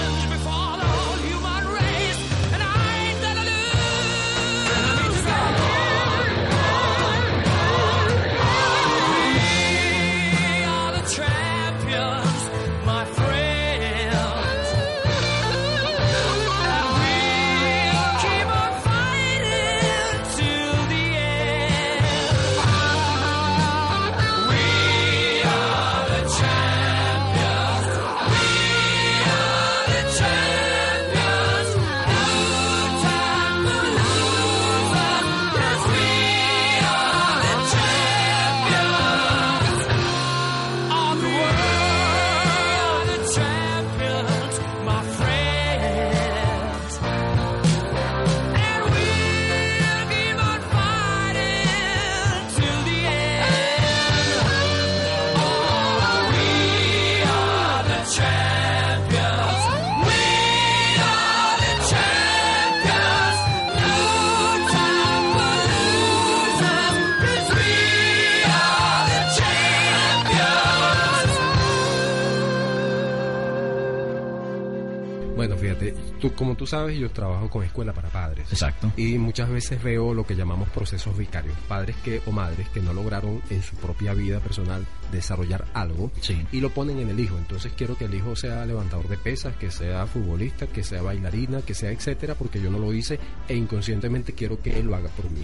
Bueno, 75.35 75.55
fíjate, 75.57 75.93
tú, 76.19 76.33
como 76.33 76.55
tú 76.55 76.67
sabes, 76.67 76.97
yo 76.99 77.09
trabajo 77.09 77.49
con 77.49 77.63
escuela 77.63 77.93
para 77.93 78.09
padres. 78.09 78.51
Exacto. 78.51 78.91
Y 78.97 79.17
muchas 79.17 79.49
veces 79.49 79.81
veo 79.81 80.13
lo 80.13 80.25
que 80.25 80.35
llamamos 80.35 80.69
procesos 80.69 81.17
vicarios. 81.17 81.55
Padres 81.67 81.95
que 82.03 82.21
o 82.25 82.31
madres 82.31 82.67
que 82.69 82.81
no 82.81 82.93
lograron 82.93 83.41
en 83.49 83.63
su 83.63 83.75
propia 83.77 84.13
vida 84.13 84.39
personal 84.39 84.85
desarrollar 85.11 85.65
algo 85.73 86.11
Sí. 86.21 86.45
y 86.51 86.59
lo 86.61 86.69
ponen 86.69 86.99
en 86.99 87.09
el 87.09 87.19
hijo. 87.19 87.37
Entonces 87.37 87.71
quiero 87.75 87.97
que 87.97 88.05
el 88.05 88.13
hijo 88.13 88.35
sea 88.35 88.65
levantador 88.65 89.07
de 89.07 89.17
pesas, 89.17 89.55
que 89.55 89.71
sea 89.71 90.05
futbolista, 90.05 90.67
que 90.67 90.83
sea 90.83 91.01
bailarina, 91.01 91.61
que 91.61 91.73
sea 91.73 91.91
etcétera, 91.91 92.35
porque 92.35 92.61
yo 92.61 92.69
no 92.69 92.77
lo 92.79 92.93
hice 92.93 93.19
e 93.47 93.55
inconscientemente 93.55 94.33
quiero 94.33 94.61
que 94.61 94.77
él 94.79 94.85
lo 94.87 94.95
haga 94.95 95.09
por 95.09 95.29
mí. 95.31 95.43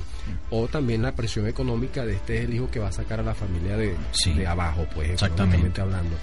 O 0.52 0.68
también 0.68 1.02
la 1.02 1.16
presión 1.16 1.48
económica 1.48 2.06
de 2.06 2.16
este 2.16 2.38
es 2.40 2.46
el 2.46 2.54
hijo 2.54 2.70
que 2.70 2.80
va 2.80 2.90
a 2.90 2.92
sacar 2.94 3.20
a 3.20 3.24
la 3.24 3.34
familia 3.34 3.78
de, 3.78 3.96
Sí. 4.12 4.34
de 4.34 4.46
abajo, 4.48 4.86
pues 4.94 5.10
Exactamente. 5.12 5.58
económicamente 5.58 5.82
hablando. 5.82 6.16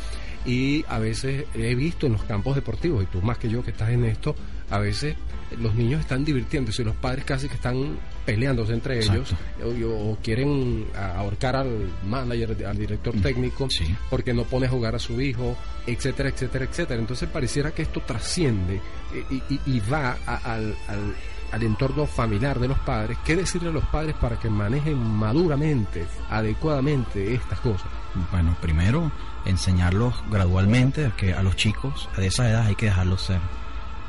Y 0.45 0.85
a 0.89 0.99
veces 0.99 1.45
he 1.55 1.75
visto 1.75 2.07
en 2.07 2.13
los 2.13 2.25
campos 2.25 2.55
deportivos, 2.55 3.03
y 3.03 3.07
tú 3.07 3.23
más 3.23 3.39
que 3.39 3.49
yo 3.49 3.63
que 3.63 3.71
estás 3.71 3.91
en 3.91 4.05
esto, 4.05 4.35
a 4.71 4.79
veces 4.79 5.17
los 5.59 5.75
niños 5.75 6.01
están 6.01 6.25
divirtiéndose 6.25 6.83
y 6.83 6.85
los 6.85 6.97
padres 6.97 7.25
casi 7.25 7.49
que 7.49 7.55
están 7.55 7.97
peleándose 8.27 8.73
entre 8.73 8.99
ellos 8.99 9.35
o, 9.63 10.11
o 10.13 10.19
quieren 10.23 10.87
ahorcar 11.17 11.55
al 11.57 11.89
manager, 12.09 12.67
al 12.67 12.77
director 12.77 13.15
técnico, 13.23 13.67
Mm, 13.67 13.71
Sí. 13.71 13.97
porque 14.11 14.35
no 14.35 14.45
pone 14.45 14.67
a 14.67 14.71
jugar 14.71 14.95
a 14.95 14.99
su 14.99 15.21
hijo, 15.21 15.57
etcétera, 15.87 16.31
etcétera, 16.31 16.65
etcétera. 16.65 16.99
Entonces 17.01 17.29
pareciera 17.29 17.71
que 17.71 17.83
esto 17.83 18.01
trasciende 18.01 18.81
eh, 19.15 19.25
y, 19.31 19.55
y- 19.55 19.61
y 19.67 19.81
va 19.81 20.17
a- 20.27 20.37
al, 20.55 20.75
al- 20.89 21.15
al 21.53 21.63
entorno 21.63 22.05
familiar 22.07 22.59
de 22.59 22.67
los 22.69 22.79
padres. 22.81 23.17
¿Qué 23.25 23.37
decirle 23.37 23.69
a 23.69 23.73
los 23.73 23.85
padres 23.85 24.15
para 24.17 24.39
que 24.41 24.51
manejen 24.51 24.99
maduramente, 24.99 26.05
adecuadamente 26.31 27.35
estas 27.35 27.61
cosas? 27.61 27.87
Bueno, 28.33 28.57
primero 28.61 29.13
enseñarlos 29.47 30.15
gradualmente 30.31 31.13
que 31.17 31.35
a 31.35 31.43
los 31.43 31.57
chicos 31.57 32.09
de 32.17 32.27
esa 32.27 32.49
edad 32.49 32.67
hay 32.67 32.75
que 32.75 32.87
dejarlos 32.87 33.23
ser 33.23 33.41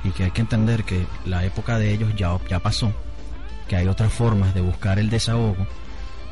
y 0.03 0.11
que 0.11 0.25
hay 0.25 0.31
que 0.31 0.41
entender 0.41 0.83
que 0.83 1.05
la 1.25 1.43
época 1.45 1.77
de 1.77 1.91
ellos 1.91 2.13
ya, 2.15 2.37
ya 2.47 2.59
pasó, 2.59 2.93
que 3.67 3.75
hay 3.75 3.87
otras 3.87 4.13
formas 4.13 4.53
de 4.53 4.61
buscar 4.61 4.99
el 4.99 5.09
desahogo 5.09 5.67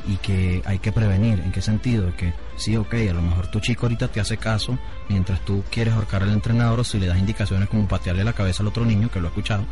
y 0.06 0.16
que 0.16 0.62
hay 0.64 0.78
que 0.78 0.92
prevenir. 0.92 1.40
¿En 1.40 1.50
qué 1.50 1.60
sentido? 1.60 2.14
Que 2.16 2.32
sí, 2.56 2.76
ok, 2.76 2.94
a 3.10 3.14
lo 3.14 3.22
mejor 3.22 3.48
tu 3.48 3.60
chico 3.60 3.86
ahorita 3.86 4.08
te 4.08 4.20
hace 4.20 4.36
caso 4.36 4.78
mientras 5.08 5.40
tú 5.40 5.64
quieres 5.70 5.94
ahorcar 5.94 6.22
al 6.22 6.30
entrenador 6.30 6.80
o 6.80 6.84
si 6.84 6.98
le 6.98 7.06
das 7.06 7.18
indicaciones 7.18 7.68
como 7.68 7.88
patearle 7.88 8.24
la 8.24 8.32
cabeza 8.32 8.62
al 8.62 8.68
otro 8.68 8.84
niño, 8.84 9.10
que 9.10 9.20
lo 9.20 9.26
he 9.26 9.30
escuchado. 9.30 9.64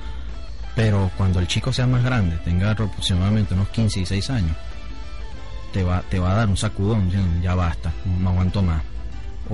Pero 0.75 1.11
cuando 1.17 1.39
el 1.39 1.47
chico 1.47 1.73
sea 1.73 1.87
más 1.87 2.03
grande, 2.03 2.39
tenga 2.39 2.71
aproximadamente 2.71 3.55
unos 3.55 3.69
15 3.69 4.01
y 4.01 4.07
6 4.07 4.31
años, 4.31 4.57
te 5.73 5.83
va, 5.85 6.03
te 6.03 6.19
va 6.19 6.33
a 6.33 6.37
dar 6.37 6.49
un 6.49 6.57
sacudón, 6.57 7.11
ya 7.43 7.55
basta, 7.55 7.93
no 8.05 8.31
aguanto 8.31 8.63
más. 8.63 8.83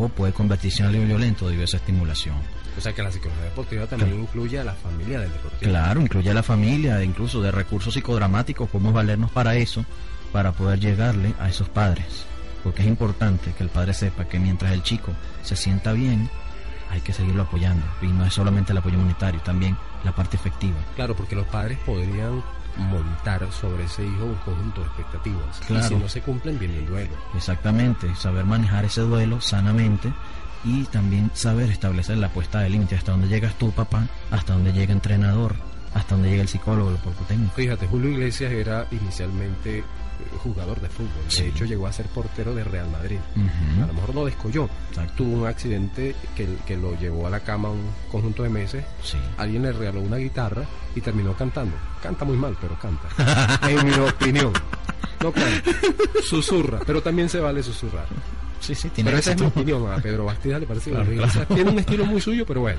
O 0.01 0.09
puede 0.09 0.33
convertirse 0.33 0.83
en 0.83 0.89
algo 0.89 1.05
violento 1.05 1.47
debido 1.47 1.63
a 1.63 1.65
esa 1.65 1.79
estimulación. 1.79 2.37
O 2.77 2.81
sea 2.81 2.93
que 2.93 3.03
la 3.03 3.11
psicología 3.11 3.45
deportiva 3.45 3.87
también 3.89 4.21
incluye 4.21 4.61
a 4.61 4.65
la 4.65 4.75
familia 4.75 5.19
del 5.19 5.33
deportista. 5.33 5.69
Claro, 5.69 6.01
incluye 6.01 6.31
a 6.31 6.35
la 6.35 6.45
familia, 6.45 7.03
incluso 7.03 7.43
de 7.43 7.51
recursos 7.51 7.93
psicodramáticos, 7.93 8.71
podemos 8.71 8.95
valernos 8.95 9.33
para 9.33 9.57
eso, 9.57 9.85
para 10.33 10.53
poder 10.53 10.79
llegarle 10.79 11.35
a 11.41 11.49
esos 11.49 11.69
padres. 11.69 12.25
Porque 12.63 12.83
es 12.83 12.89
importante 12.89 13.53
que 13.53 13.65
el 13.65 13.71
padre 13.71 13.93
sepa 13.93 14.29
que 14.29 14.39
mientras 14.39 14.71
el 14.73 14.85
chico 14.85 15.13
se 15.43 15.57
sienta 15.57 15.93
bien, 15.93 16.31
hay 16.91 17.01
que 17.01 17.13
seguirlo 17.13 17.43
apoyando. 17.43 17.85
Y 18.01 18.07
no 18.07 18.25
es 18.25 18.33
solamente 18.33 18.71
el 18.71 18.79
apoyo 18.79 18.99
monetario, 18.99 19.41
también 19.41 19.77
la 20.05 20.15
parte 20.15 20.37
efectiva. 20.37 20.77
Claro, 20.95 21.17
porque 21.17 21.35
los 21.35 21.47
padres 21.49 21.79
podrían 21.85 22.45
montar 22.77 23.51
sobre 23.53 23.85
ese 23.85 24.05
hijo 24.05 24.25
un 24.25 24.35
conjunto 24.37 24.81
de 24.81 24.87
expectativas. 24.87 25.61
Claro. 25.67 25.85
Y 25.85 25.89
si 25.89 25.95
no 25.97 26.09
se 26.09 26.21
cumplen, 26.21 26.59
viene 26.59 26.79
el 26.79 26.87
duelo. 26.87 27.15
Exactamente, 27.35 28.15
saber 28.15 28.45
manejar 28.45 28.85
ese 28.85 29.03
duelo 29.03 29.41
sanamente 29.41 30.13
y 30.65 30.85
también 30.85 31.31
saber 31.35 31.71
establecer 31.71 32.19
la 32.19 32.29
puesta 32.29 32.61
de 32.61 32.71
límite, 32.71 32.97
hasta 32.97 33.13
dónde 33.13 33.29
llegas 33.29 33.55
tú, 33.55 33.71
papá, 33.71 34.07
hasta 34.31 34.55
dónde 34.55 34.73
llega 34.73 34.93
el 34.93 34.99
entrenador, 34.99 35.55
hasta 35.95 36.15
dónde 36.15 36.31
llega 36.31 36.43
el 36.43 36.49
psicólogo, 36.49 36.91
el 36.91 36.97
cuerpo 36.99 37.25
técnico. 37.25 37.53
Fíjate, 37.55 37.87
Julio 37.87 38.11
Iglesias 38.11 38.53
era 38.53 38.87
inicialmente 38.91 39.85
jugador 40.43 40.81
de 40.81 40.89
fútbol. 40.89 41.11
Sí. 41.29 41.43
De 41.45 41.49
hecho, 41.49 41.65
llegó 41.65 41.87
a 41.87 41.93
ser 41.93 42.07
portero 42.07 42.55
de 42.55 42.65
Real 42.65 42.89
Madrid. 42.91 43.19
A 43.83 43.87
lo 43.87 43.93
mejor 43.93 44.15
no 44.15 44.25
descolló. 44.25 44.69
Exacto. 44.91 45.13
Tuvo 45.17 45.37
un 45.43 45.47
accidente 45.47 46.15
que, 46.37 46.49
que 46.67 46.77
lo 46.77 46.99
llevó 46.99 47.27
a 47.27 47.31
la 47.31 47.41
cama 47.41 47.71
un 47.71 47.83
conjunto 48.11 48.43
de 48.43 48.49
meses. 48.49 48.85
Sí. 49.03 49.19
Alguien 49.37 49.63
le 49.63 49.73
regaló 49.73 50.01
una 50.01 50.17
guitarra 50.17 50.65
y 50.95 51.01
terminó 51.01 51.35
cantando. 51.35 51.77
Canta 52.03 52.25
muy 52.25 52.37
mal, 52.37 52.57
pero 52.61 52.79
canta. 52.79 53.09
en 53.69 53.87
mi 53.87 53.93
opinión. 53.95 54.53
No 55.23 55.33
canta. 55.33 55.71
Susurra, 56.23 56.81
pero 56.87 57.03
también 57.03 57.29
se 57.29 57.41
vale 57.41 57.63
susurrar. 57.63 58.07
Sí, 58.61 58.75
sí, 58.75 58.89
tiene 58.91 59.11
Pero 59.11 59.21
esa 59.21 59.33
es 59.33 59.41
mi 59.41 59.47
opinión. 59.47 59.91
A 59.91 59.97
Pedro 59.97 60.25
Bastidas 60.25 60.61
le 60.61 60.67
parece 60.67 60.91
Claro, 60.91 61.11
claro. 61.11 61.47
tiene 61.55 61.71
un 61.71 61.79
estilo 61.79 62.05
muy 62.05 62.21
suyo, 62.21 62.45
pero 62.45 62.61
bueno. 62.63 62.79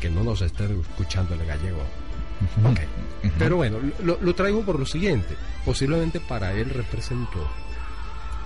Que 0.00 0.08
no 0.08 0.22
nos 0.24 0.40
esté 0.40 0.64
escuchando 0.64 1.34
el 1.34 1.44
gallego. 1.44 1.82
Ujú. 2.40 2.68
Ok. 2.72 2.80
Ujú. 3.24 3.32
Pero 3.38 3.56
bueno, 3.56 3.78
lo, 4.02 4.18
lo 4.20 4.34
traigo 4.34 4.62
por 4.64 4.78
lo 4.78 4.86
siguiente. 4.86 5.36
Posiblemente 5.64 6.20
para 6.20 6.52
él 6.52 6.70
representó 6.70 7.46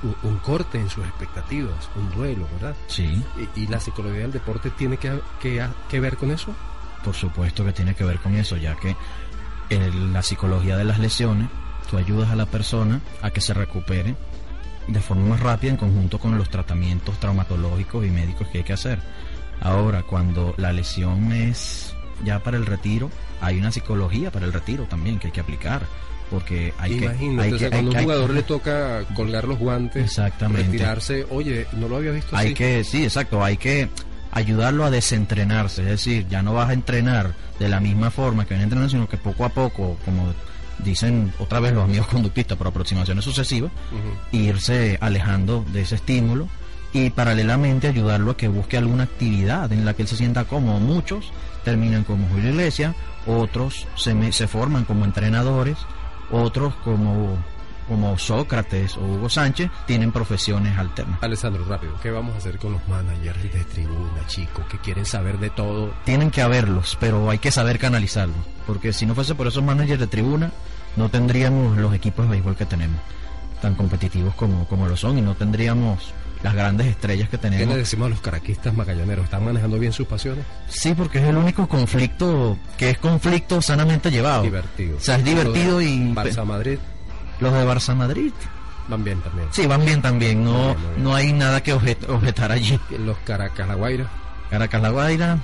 un, 0.02 0.16
un 0.30 0.38
corte 0.38 0.78
en 0.78 0.90
sus 0.90 1.04
expectativas, 1.06 1.88
un 1.96 2.10
duelo, 2.10 2.46
¿verdad? 2.54 2.76
Sí, 2.88 3.22
Y, 3.56 3.60
y 3.62 3.66
la 3.68 3.80
psicología 3.80 4.20
del 4.22 4.32
deporte 4.32 4.70
tiene 4.70 4.96
que, 4.96 5.18
que, 5.40 5.64
que 5.88 6.00
ver 6.00 6.16
con 6.16 6.30
eso. 6.30 6.54
por 7.04 7.14
supuesto 7.14 7.64
que 7.64 7.72
tiene 7.72 7.94
que 7.94 8.04
ver 8.04 8.18
con 8.18 8.34
eso, 8.34 8.56
ya 8.56 8.74
que 8.76 8.96
en 9.70 10.12
la 10.12 10.22
psicología 10.22 10.76
de 10.76 10.84
las 10.84 10.98
lesiones, 10.98 11.48
tú 11.90 11.96
ayudas 11.96 12.30
a 12.30 12.36
la 12.36 12.46
persona 12.46 13.00
a 13.22 13.30
que 13.30 13.40
se 13.40 13.54
recupere 13.54 14.14
de 14.88 15.00
forma 15.00 15.24
más 15.30 15.40
rápida 15.40 15.70
en 15.70 15.76
conjunto 15.78 16.18
con 16.18 16.36
los 16.36 16.50
tratamientos 16.50 17.18
traumatológicos 17.18 18.04
y 18.04 18.10
médicos 18.10 18.48
que 18.48 18.58
hay 18.58 18.64
que 18.64 18.74
hacer. 18.74 19.00
Ahora, 19.60 20.02
cuando 20.02 20.54
la 20.58 20.72
lesión 20.72 21.32
es 21.32 21.94
ya 22.24 22.42
para 22.42 22.58
el 22.58 22.66
retiro, 22.66 23.10
hay 23.40 23.58
una 23.58 23.70
psicología 23.72 24.30
para 24.30 24.46
el 24.46 24.52
retiro 24.52 24.84
también 24.84 25.18
que 25.18 25.28
hay 25.28 25.32
que 25.32 25.40
aplicar, 25.40 25.82
porque 26.30 26.72
hay 26.78 26.98
que... 26.98 27.08
Hay 27.08 27.52
o 27.52 27.58
sea, 27.58 27.68
que- 27.70 27.76
cuando 27.76 27.76
hay- 27.76 27.86
un 27.88 27.96
hay- 27.96 28.02
jugador 28.04 28.30
le 28.30 28.42
toca 28.42 29.04
colgar 29.14 29.44
los 29.46 29.58
guantes, 29.58 30.04
Exactamente. 30.04 30.62
retirarse, 30.64 31.26
oye, 31.30 31.66
no 31.72 31.88
lo 31.88 31.96
había 31.96 32.10
visto 32.12 32.36
hay 32.36 32.46
así. 32.46 32.54
que, 32.54 32.84
sí, 32.84 33.04
exacto, 33.04 33.44
hay 33.44 33.56
que 33.56 33.88
ayudarlo 34.32 34.84
a 34.84 34.90
desentrenarse, 34.90 35.82
es 35.82 35.88
decir, 35.88 36.26
ya 36.28 36.42
no 36.42 36.54
vas 36.54 36.70
a 36.70 36.72
entrenar 36.72 37.34
de 37.58 37.68
la 37.68 37.78
misma 37.80 38.10
forma 38.10 38.44
que 38.44 38.50
viene 38.54 38.64
entrenando, 38.64 38.90
sino 38.90 39.08
que 39.08 39.16
poco 39.16 39.44
a 39.44 39.48
poco, 39.50 39.96
como 40.04 40.32
dicen 40.78 41.32
otra 41.38 41.60
vez 41.60 41.72
los 41.72 41.84
amigos 41.84 42.08
conductistas 42.08 42.58
por 42.58 42.66
aproximaciones 42.66 43.24
sucesivas, 43.24 43.70
irse 44.32 44.98
alejando 45.00 45.64
de 45.72 45.82
ese 45.82 45.94
estímulo 45.94 46.48
y 46.92 47.10
paralelamente 47.10 47.86
ayudarlo 47.88 48.32
a 48.32 48.36
que 48.36 48.48
busque 48.48 48.76
alguna 48.76 49.04
actividad 49.04 49.72
en 49.72 49.84
la 49.84 49.94
que 49.94 50.02
él 50.02 50.08
se 50.08 50.16
sienta 50.16 50.44
cómodo. 50.44 50.80
Muchos 50.80 51.30
terminan 51.64 52.04
como 52.04 52.28
Julio 52.28 52.50
Iglesias, 52.50 52.94
otros 53.26 53.86
se, 53.96 54.14
me- 54.14 54.32
se 54.32 54.46
forman 54.46 54.84
como 54.84 55.04
entrenadores, 55.04 55.76
otros 56.30 56.74
como, 56.84 57.36
como 57.88 58.16
Sócrates 58.18 58.96
o 58.96 59.00
Hugo 59.00 59.28
Sánchez 59.28 59.70
tienen 59.86 60.12
profesiones 60.12 60.76
alternas. 60.78 61.18
Alessandro, 61.22 61.64
rápido, 61.64 61.94
¿qué 62.02 62.10
vamos 62.10 62.34
a 62.34 62.38
hacer 62.38 62.58
con 62.58 62.72
los 62.72 62.86
managers 62.88 63.42
de 63.42 63.64
tribuna, 63.64 64.26
chicos, 64.26 64.64
que 64.66 64.78
quieren 64.78 65.06
saber 65.06 65.38
de 65.38 65.50
todo? 65.50 65.92
Tienen 66.04 66.30
que 66.30 66.42
haberlos, 66.42 66.96
pero 67.00 67.28
hay 67.30 67.38
que 67.38 67.50
saber 67.50 67.78
canalizarlos, 67.78 68.36
porque 68.66 68.92
si 68.92 69.06
no 69.06 69.14
fuese 69.14 69.34
por 69.34 69.46
esos 69.46 69.62
managers 69.62 70.00
de 70.00 70.06
tribuna, 70.06 70.50
no 70.96 71.08
tendríamos 71.08 71.76
los 71.76 71.92
equipos 71.94 72.26
de 72.26 72.32
béisbol 72.32 72.56
que 72.56 72.66
tenemos, 72.66 73.00
tan 73.60 73.74
competitivos 73.74 74.34
como, 74.34 74.66
como 74.68 74.86
lo 74.86 74.96
son, 74.96 75.18
y 75.18 75.22
no 75.22 75.34
tendríamos 75.34 76.12
las 76.44 76.54
grandes 76.54 76.86
estrellas 76.86 77.28
que 77.28 77.38
¿Qué 77.38 77.42
tenemos. 77.42 77.68
le 77.68 77.78
decimos 77.78 78.06
a 78.06 78.10
los 78.10 78.20
caraquistas 78.20 78.72
magallaneros? 78.74 79.24
¿Están 79.24 79.44
manejando 79.44 79.78
bien 79.78 79.92
sus 79.92 80.06
pasiones? 80.06 80.44
Sí, 80.68 80.94
porque 80.94 81.18
es 81.18 81.24
el 81.24 81.36
único 81.36 81.66
conflicto 81.66 82.56
que 82.76 82.90
es 82.90 82.98
conflicto 82.98 83.60
sanamente 83.60 84.10
llevado. 84.10 84.42
Divertido. 84.42 84.96
O 84.98 85.00
sea, 85.00 85.16
es 85.16 85.24
divertido 85.24 85.80
y 85.80 85.98
Barça 86.14 86.44
Madrid 86.44 86.78
los 87.40 87.52
de 87.52 87.64
Barça 87.66 87.96
Madrid, 87.96 88.30
van 88.88 89.02
bien 89.02 89.20
también. 89.20 89.48
sí, 89.50 89.66
van 89.66 89.84
bien 89.84 90.00
también, 90.00 90.44
no, 90.44 90.52
bien, 90.52 90.78
muy 90.80 90.90
bien. 90.92 91.02
no 91.04 91.14
hay 91.16 91.32
nada 91.32 91.60
que 91.62 91.74
objet- 91.74 92.08
objetar 92.08 92.52
allí. 92.52 92.78
Los 93.04 93.16
Caracas, 93.24 93.66
la 93.66 93.74
Guaira, 93.74 94.06
Caracas 94.50 94.80
La 94.82 94.90
Guaira, 94.90 95.38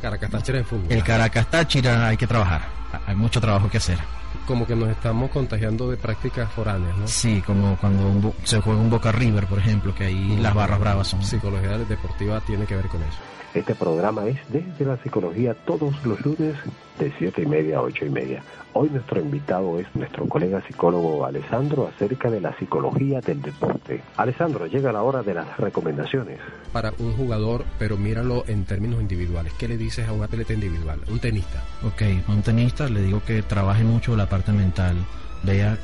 Caracas 0.00 0.30
Táchira 0.30 0.58
de 0.58 0.64
fútbol. 0.64 0.86
el 0.90 1.02
Caracas 1.02 1.50
Táchira, 1.50 2.06
hay 2.08 2.16
que 2.16 2.26
trabajar, 2.26 2.62
hay 3.06 3.14
mucho 3.16 3.40
trabajo 3.40 3.68
que 3.68 3.78
hacer. 3.78 3.98
Como 4.46 4.66
que 4.66 4.76
nos 4.76 4.88
estamos 4.88 5.30
contagiando 5.30 5.90
de 5.90 5.96
prácticas 5.96 6.52
foráneas, 6.52 6.96
¿no? 6.96 7.08
Sí, 7.08 7.42
como 7.46 7.76
cuando 7.76 8.32
se 8.44 8.60
juega 8.60 8.80
un 8.80 8.90
Boca 8.90 9.10
River, 9.12 9.46
por 9.46 9.58
ejemplo, 9.58 9.94
que 9.94 10.04
ahí 10.04 10.36
las 10.36 10.54
barras 10.54 10.80
bravas 10.80 11.08
son... 11.08 11.22
Psicología 11.22 11.78
deportiva 11.78 12.40
tiene 12.40 12.66
que 12.66 12.76
ver 12.76 12.88
con 12.88 13.02
eso. 13.02 13.18
Este 13.54 13.76
programa 13.76 14.26
es 14.26 14.36
desde 14.48 14.84
la 14.84 14.96
psicología 14.96 15.54
todos 15.54 15.94
los 16.04 16.20
lunes 16.26 16.56
de 16.98 17.12
7 17.18 17.42
y 17.42 17.46
media 17.46 17.78
a 17.78 17.82
8 17.82 18.06
y 18.06 18.10
media. 18.10 18.42
Hoy 18.72 18.90
nuestro 18.90 19.20
invitado 19.20 19.78
es 19.78 19.86
nuestro 19.94 20.28
colega 20.28 20.60
psicólogo 20.66 21.24
Alessandro 21.24 21.86
acerca 21.86 22.30
de 22.30 22.40
la 22.40 22.52
psicología 22.58 23.20
del 23.20 23.40
deporte. 23.42 24.02
Alessandro, 24.16 24.66
llega 24.66 24.90
la 24.90 25.04
hora 25.04 25.22
de 25.22 25.34
las 25.34 25.56
recomendaciones. 25.56 26.40
Para 26.72 26.92
un 26.98 27.16
jugador, 27.16 27.64
pero 27.78 27.96
míralo 27.96 28.42
en 28.48 28.64
términos 28.64 29.00
individuales. 29.00 29.52
¿Qué 29.52 29.68
le 29.68 29.76
dices 29.76 30.08
a 30.08 30.12
un 30.12 30.24
atleta 30.24 30.52
individual, 30.52 30.98
un 31.08 31.20
tenista? 31.20 31.62
Ok, 31.84 32.02
a 32.26 32.32
un 32.32 32.42
tenista 32.42 32.88
le 32.88 33.02
digo 33.02 33.22
que 33.24 33.42
trabaje 33.42 33.84
mucho 33.84 34.16
la 34.16 34.28
parte 34.28 34.50
mental, 34.50 34.96
vea 35.44 35.78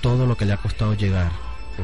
todo 0.00 0.26
lo 0.26 0.38
que 0.38 0.46
le 0.46 0.54
ha 0.54 0.56
costado 0.56 0.94
llegar 0.94 1.30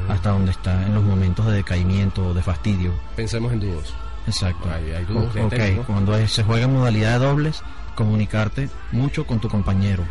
hasta 0.08 0.30
donde 0.30 0.52
está 0.52 0.86
en 0.86 0.94
los 0.94 1.02
momentos 1.02 1.46
de 1.46 1.52
decaimiento 1.52 2.28
o 2.28 2.32
de 2.32 2.42
fastidio. 2.42 2.92
Pensemos 3.16 3.52
en 3.52 3.60
dúos. 3.60 3.94
Exacto. 4.30 4.68
Hay- 4.70 4.92
hay 4.92 5.04
dúos 5.04 5.32
de 5.34 5.42
ok, 5.42 5.50
tenis, 5.50 5.76
¿no? 5.78 5.82
cuando 5.84 6.26
se 6.28 6.42
juega 6.44 6.64
en 6.64 6.72
modalidad 6.74 7.18
de 7.20 7.26
dobles, 7.26 7.62
comunicarte 7.94 8.68
mucho 8.92 9.26
con 9.26 9.40
tu 9.40 9.48
compañero 9.48 10.04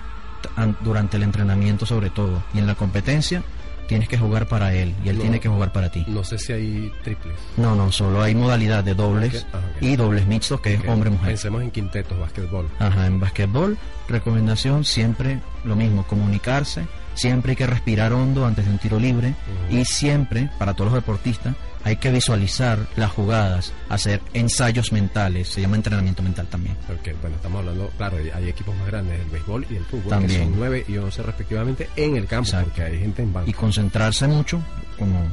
durante 0.82 1.18
el 1.18 1.24
entrenamiento 1.24 1.86
sobre 1.86 2.10
todo. 2.10 2.44
Y 2.54 2.60
en 2.60 2.68
la 2.68 2.76
competencia 2.76 3.44
tienes 3.88 4.08
que 4.08 4.18
jugar 4.18 4.48
para 4.48 4.74
él 4.74 4.94
y 5.04 5.10
él 5.10 5.16
No. 5.18 5.22
tiene 5.24 5.40
que 5.40 5.50
jugar 5.50 5.72
para 5.74 5.90
ti. 5.92 6.06
No 6.08 6.24
sé 6.24 6.38
si 6.38 6.54
hay 6.54 6.92
triples. 7.04 7.36
No, 7.58 7.74
no, 7.76 7.92
solo 7.92 8.22
hay 8.22 8.36
modalidad 8.36 8.84
de 8.84 8.94
dobles 8.94 9.48
ah, 9.54 9.58
y 9.82 9.96
dobles 9.96 10.28
mixtos 10.28 10.62
que 10.62 10.76
es 10.76 10.88
hombre-mujer. 10.88 11.30
Pensemos 11.30 11.64
en 11.64 11.72
quintetos, 11.72 12.20
básquetbol. 12.20 12.70
Ajá, 12.78 13.08
en 13.08 13.20
basquetbol, 13.20 13.78
recomendación 14.08 14.86
siempre 14.86 15.40
lo 15.64 15.76
mismo, 15.76 16.04
comunicarse, 16.06 16.86
siempre 17.16 17.52
hay 17.54 17.56
que 17.56 17.68
respirar 17.68 18.14
hondo 18.14 18.46
antes 18.46 18.66
de 18.66 18.72
un 18.72 18.78
tiro 18.78 19.00
libre 19.00 19.34
y 19.72 19.84
siempre, 19.86 20.50
para 20.60 20.74
todos 20.76 20.92
los 20.92 21.02
deportistas, 21.02 21.56
hay 21.84 21.96
que 21.98 22.12
visualizar 22.12 22.78
las 22.96 23.12
jugadas, 23.12 23.74
hacer 23.90 24.22
ensayos 24.34 24.92
mentales, 24.92 25.48
se 25.50 25.62
llama 25.62 25.78
entrenamiento 25.78 26.22
mental 26.22 26.48
también. 26.48 26.76
Porque, 26.88 27.14
bueno, 27.14 27.36
estamos 27.38 27.60
hablando, 27.60 27.90
claro, 27.98 28.18
hay- 28.18 28.50
equipos 28.50 28.76
más 28.78 28.88
grandes, 28.88 29.20
el 29.20 29.28
béisbol 29.30 29.66
y 29.70 29.76
el 29.76 29.86
fútbol, 29.86 30.10
También. 30.10 30.40
que 30.42 30.46
son 30.46 30.56
9 30.58 30.86
y 30.88 30.98
11 30.98 31.24
respectivamente 31.24 31.90
en 31.96 32.16
el 32.18 32.26
campo, 32.26 32.46
Exacto. 32.48 32.66
porque 32.70 32.84
hay 32.84 33.00
gente 33.00 33.22
en 33.22 33.32
banco. 33.34 33.50
Y 33.50 33.54
concentrarse 33.54 34.28
mucho, 34.28 34.62
como 34.98 35.28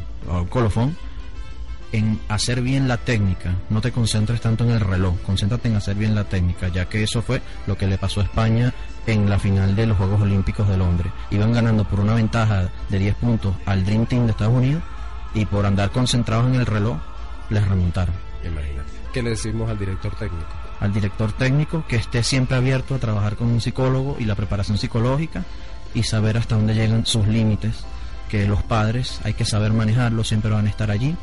colofón, 0.49 0.97
en 1.93 2.19
hacer 2.29 2.61
bien 2.63 2.89
la 2.89 2.97
técnica. 2.97 3.55
No 3.71 3.81
te 3.81 3.93
concentres 3.93 4.41
tanto 4.41 4.65
en 4.65 4.71
el 4.71 4.81
reloj, 4.81 5.15
concéntrate 5.25 5.69
en 5.69 5.77
hacer 5.77 5.97
bien 5.97 6.15
la 6.15 6.25
técnica, 6.25 6.69
ya 6.69 6.89
que 6.89 7.03
eso 7.03 7.23
fue 7.23 7.41
lo 7.67 7.77
que 7.79 7.87
le 7.87 7.97
pasó 7.97 8.21
a 8.21 8.25
España 8.25 8.73
en 9.07 9.31
la 9.31 9.39
final 9.39 9.75
de 9.77 9.87
los 9.87 9.97
Juegos 9.97 10.21
Olímpicos 10.21 10.69
de 10.69 10.77
Londres. 10.77 11.13
Iban 11.31 11.53
ganando 11.53 11.85
por 11.89 12.01
una 12.01 12.15
ventaja 12.15 12.69
de 12.89 12.99
10 12.99 13.15
puntos 13.15 13.55
al 13.67 13.85
Dream 13.85 14.05
Team 14.07 14.25
de 14.27 14.33
Estados 14.33 14.55
Unidos 14.55 14.83
y 15.37 15.45
por 15.45 15.67
andar 15.67 15.91
concentrados 15.91 16.47
en 16.47 16.55
el 16.57 16.67
reloj 16.67 16.97
les 17.51 17.67
remontaron. 17.69 18.15
Imagínate. 18.43 18.91
¿Qué 19.13 19.23
le 19.23 19.31
decimos 19.31 19.71
al 19.71 19.79
director 19.79 20.15
técnico? 20.17 20.47
Al 20.81 20.93
director 20.93 21.33
técnico 21.33 21.85
que 21.87 21.97
esté 21.97 22.23
siempre 22.23 22.57
abierto 22.57 22.95
a 22.95 22.99
trabajar 22.99 23.37
con 23.37 23.49
un 23.49 23.61
psicólogo 23.61 24.17
y 24.19 24.25
la 24.25 24.35
preparación 24.35 24.79
psicológica 24.79 25.45
y 25.95 26.03
saber 26.03 26.39
hasta 26.39 26.57
dónde 26.57 26.75
llegan 26.75 27.07
sus 27.07 27.27
límites, 27.27 27.85
que 28.31 28.47
los 28.47 28.63
padres 28.63 29.21
hay 29.25 29.35
que 29.35 29.45
saber 29.45 29.73
manejarlos, 29.73 30.29
siempre 30.29 30.51
van 30.51 30.67
a 30.67 30.71
estar 30.71 30.91
allí 30.91 31.17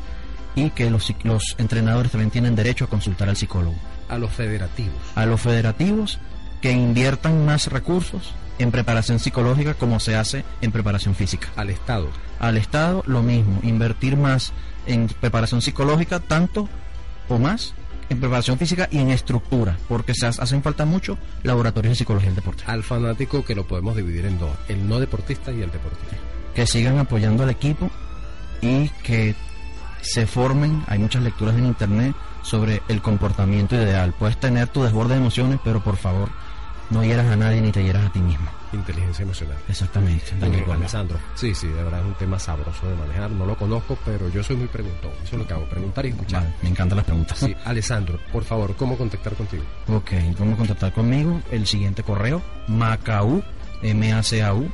y 0.54 0.70
que 0.70 0.90
los, 0.90 1.12
los 1.24 1.56
entrenadores 1.58 2.12
también 2.12 2.30
tienen 2.30 2.54
derecho 2.54 2.84
a 2.84 2.88
consultar 2.88 3.28
al 3.28 3.36
psicólogo. 3.36 3.76
A 4.08 4.16
los 4.16 4.32
federativos. 4.32 4.94
A 5.16 5.26
los 5.26 5.40
federativos 5.40 6.18
que 6.64 6.72
inviertan 6.72 7.44
más 7.44 7.66
recursos 7.66 8.32
en 8.58 8.70
preparación 8.70 9.18
psicológica 9.18 9.74
como 9.74 10.00
se 10.00 10.16
hace 10.16 10.46
en 10.62 10.72
preparación 10.72 11.14
física. 11.14 11.48
Al 11.56 11.68
Estado. 11.68 12.08
Al 12.40 12.56
Estado 12.56 13.02
lo 13.06 13.22
mismo, 13.22 13.60
invertir 13.62 14.16
más 14.16 14.54
en 14.86 15.08
preparación 15.20 15.60
psicológica, 15.60 16.20
tanto 16.20 16.66
o 17.28 17.38
más 17.38 17.74
en 18.08 18.18
preparación 18.18 18.56
física 18.56 18.88
y 18.90 18.96
en 18.96 19.10
estructura, 19.10 19.76
porque 19.90 20.14
se 20.14 20.24
ha- 20.24 20.30
hacen 20.30 20.62
falta 20.62 20.86
mucho 20.86 21.18
laboratorios 21.42 21.90
de 21.92 21.96
psicología 21.96 22.28
del 22.30 22.36
deporte. 22.36 22.64
Al 22.66 22.82
fanático 22.82 23.44
que 23.44 23.54
lo 23.54 23.66
podemos 23.66 23.94
dividir 23.94 24.24
en 24.24 24.38
dos. 24.38 24.52
El 24.66 24.88
no 24.88 25.00
deportista 25.00 25.52
y 25.52 25.60
el 25.60 25.70
deportista. 25.70 26.16
Que 26.54 26.66
sigan 26.66 26.96
apoyando 26.96 27.42
al 27.42 27.50
equipo 27.50 27.90
y 28.62 28.88
que 29.02 29.34
se 30.00 30.26
formen, 30.26 30.82
hay 30.86 30.98
muchas 30.98 31.22
lecturas 31.22 31.56
en 31.56 31.66
internet 31.66 32.16
sobre 32.42 32.80
el 32.88 33.02
comportamiento 33.02 33.74
ideal. 33.74 34.14
Puedes 34.18 34.38
tener 34.40 34.68
tu 34.68 34.82
desborde 34.82 35.12
de 35.12 35.20
emociones, 35.20 35.60
pero 35.62 35.84
por 35.84 35.96
favor, 35.98 36.30
no 36.90 37.04
hieras 37.04 37.26
a 37.26 37.36
nadie 37.36 37.60
ni 37.60 37.70
te 37.72 37.82
hieras 37.82 38.06
a 38.06 38.12
ti 38.12 38.20
mismo. 38.20 38.46
Inteligencia 38.72 39.22
emocional. 39.22 39.56
Exactamente. 39.68 40.32
Alessandro. 40.70 41.18
Sí, 41.34 41.54
sí, 41.54 41.68
de 41.68 41.82
verdad 41.82 42.00
es 42.00 42.06
un 42.06 42.14
tema 42.14 42.38
sabroso 42.38 42.88
de 42.88 42.96
manejar. 42.96 43.30
No 43.30 43.44
lo 43.46 43.56
conozco, 43.56 43.96
pero 44.04 44.28
yo 44.28 44.42
soy 44.42 44.56
muy 44.56 44.66
preguntón. 44.66 45.12
Eso 45.22 45.36
es 45.36 45.42
lo 45.42 45.46
que 45.46 45.54
hago, 45.54 45.64
preguntar 45.66 46.04
y 46.06 46.08
escuchar. 46.08 46.42
Vale, 46.42 46.54
me 46.62 46.70
encantan 46.70 46.96
las 46.96 47.06
preguntas. 47.06 47.38
Sí, 47.38 47.54
Alessandro, 47.64 48.18
por 48.32 48.42
favor, 48.44 48.74
¿cómo 48.76 48.98
contactar 48.98 49.34
contigo? 49.34 49.62
Ok, 49.88 50.10
¿cómo 50.36 50.56
contactar 50.56 50.92
conmigo? 50.92 51.40
El 51.50 51.66
siguiente 51.66 52.02
correo, 52.02 52.42
macau, 52.66 53.42
M-A-C-A-U, 53.82 54.68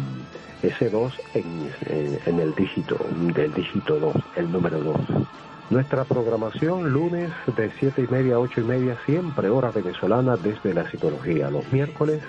Ese 0.62 0.90
2 0.90 1.14
en, 1.34 1.72
en, 1.88 2.20
en 2.26 2.40
el 2.40 2.56
dígito, 2.56 2.98
del 3.36 3.54
dígito 3.54 4.00
2, 4.00 4.16
el 4.38 4.50
número 4.52 4.80
2. 4.80 4.96
Nuestra 5.70 6.04
programación 6.04 6.92
lunes 6.92 7.32
de 7.58 7.72
7 7.80 8.06
y 8.08 8.14
media 8.14 8.36
a 8.36 8.40
8 8.40 8.62
y 8.62 8.64
media, 8.64 8.98
siempre 9.06 9.50
hora 9.50 9.72
venezolana 9.72 10.38
desde 10.38 10.74
la 10.74 10.90
psicología. 10.90 11.50
Los 11.50 11.72
miércoles 11.72 12.22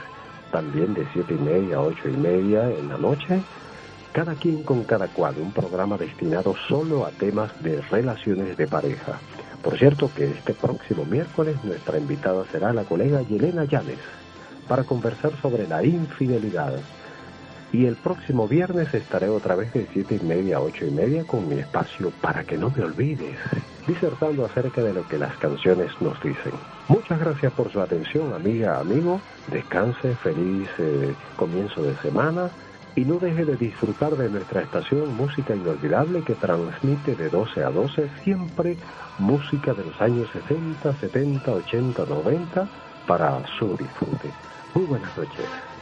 también 0.50 0.94
de 0.94 1.06
7 1.12 1.34
y 1.34 1.42
media 1.42 1.76
a 1.76 1.82
8 1.82 2.08
y 2.08 2.16
media 2.16 2.70
en 2.70 2.88
la 2.88 2.96
noche. 2.96 3.42
Cada 4.12 4.34
quien 4.34 4.62
con 4.62 4.84
cada 4.84 5.08
cual, 5.08 5.34
un 5.40 5.52
programa 5.52 5.98
destinado 5.98 6.54
solo 6.68 7.04
a 7.04 7.10
temas 7.10 7.50
de 7.62 7.82
relaciones 7.82 8.56
de 8.56 8.68
pareja. 8.68 9.18
Por 9.64 9.78
cierto 9.78 10.10
que 10.14 10.26
este 10.26 10.52
próximo 10.52 11.06
miércoles 11.06 11.56
nuestra 11.64 11.96
invitada 11.96 12.44
será 12.52 12.74
la 12.74 12.84
colega 12.84 13.22
Yelena 13.22 13.64
Llanes 13.64 13.98
para 14.68 14.84
conversar 14.84 15.32
sobre 15.40 15.66
la 15.66 15.82
infidelidad. 15.82 16.74
Y 17.72 17.86
el 17.86 17.96
próximo 17.96 18.46
viernes 18.46 18.92
estaré 18.92 19.30
otra 19.30 19.56
vez 19.56 19.72
de 19.72 19.88
siete 19.92 20.20
y 20.22 20.24
media 20.24 20.58
a 20.58 20.60
ocho 20.60 20.86
y 20.86 20.90
media 20.90 21.24
con 21.24 21.48
mi 21.48 21.58
espacio 21.58 22.12
para 22.20 22.44
que 22.44 22.58
no 22.58 22.70
me 22.76 22.84
olvides, 22.84 23.36
disertando 23.86 24.44
acerca 24.44 24.82
de 24.82 24.92
lo 24.92 25.08
que 25.08 25.18
las 25.18 25.34
canciones 25.38 25.90
nos 26.00 26.22
dicen. 26.22 26.52
Muchas 26.86 27.18
gracias 27.18 27.52
por 27.54 27.72
su 27.72 27.80
atención, 27.80 28.34
amiga, 28.34 28.78
amigo. 28.78 29.20
Descanse, 29.50 30.14
feliz 30.16 30.68
eh, 30.78 31.14
comienzo 31.36 31.82
de 31.82 31.96
semana 31.96 32.50
y 32.96 33.04
no 33.04 33.18
deje 33.18 33.44
de 33.44 33.56
disfrutar 33.56 34.16
de 34.16 34.28
nuestra 34.28 34.62
estación 34.62 35.16
Música 35.16 35.54
Inolvidable 35.54 36.22
que 36.22 36.34
transmite 36.34 37.14
de 37.16 37.28
12 37.28 37.64
a 37.64 37.70
12 37.70 38.08
siempre 38.22 38.76
música 39.18 39.74
de 39.74 39.84
los 39.84 40.00
años 40.00 40.28
60, 40.32 40.94
70, 41.00 41.52
80, 41.52 42.04
90 42.06 42.68
para 43.06 43.42
su 43.58 43.76
disfrute. 43.76 44.30
Muy 44.74 44.84
buenas 44.86 45.16
noches. 45.16 45.73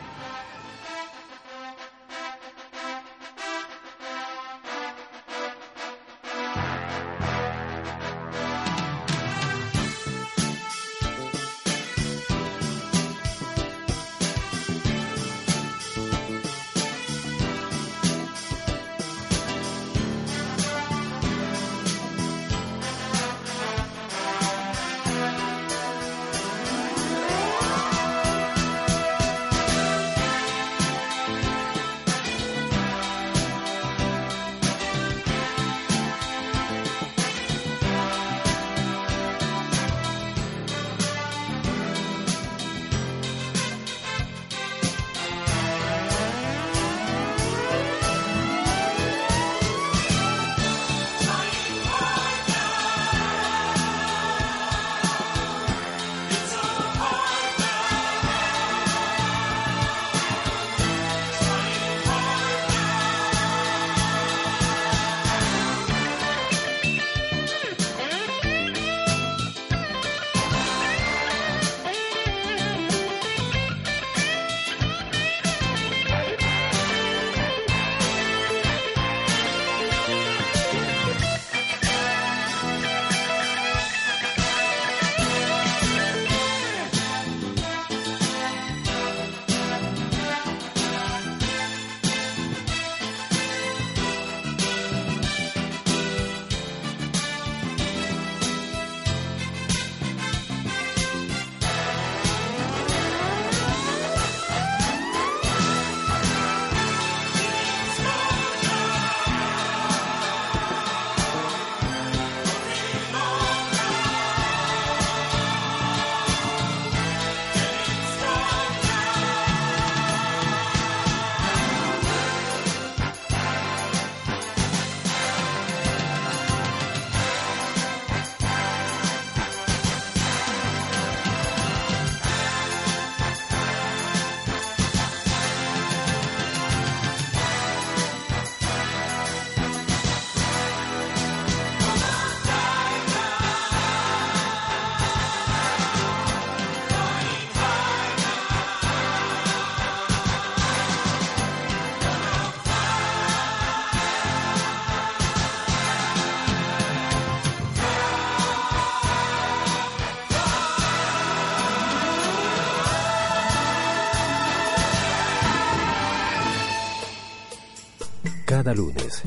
Cada 168.63 168.77
lunes, 168.77 169.23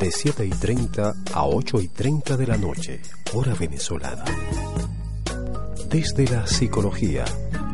de 0.00 0.10
7 0.10 0.44
y 0.46 0.50
30 0.50 1.14
a 1.32 1.46
8 1.46 1.80
y 1.80 1.86
30 1.86 2.36
de 2.36 2.44
la 2.44 2.56
noche, 2.56 3.00
hora 3.32 3.54
venezolana. 3.54 4.24
Desde 5.88 6.26
la 6.26 6.44
psicología, 6.44 7.24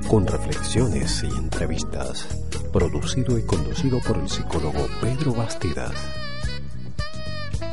con 0.09 0.27
reflexiones 0.27 1.23
y 1.23 1.29
entrevistas, 1.29 2.27
producido 2.71 3.39
y 3.39 3.47
conducido 3.47 3.99
por 4.01 4.19
el 4.19 4.29
psicólogo 4.29 4.87
Pedro 5.01 5.33
Bastidas. 5.33 5.95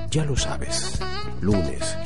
Ya 0.10 0.24
lo 0.24 0.38
sabes, 0.38 0.98
lunes, 1.42 1.98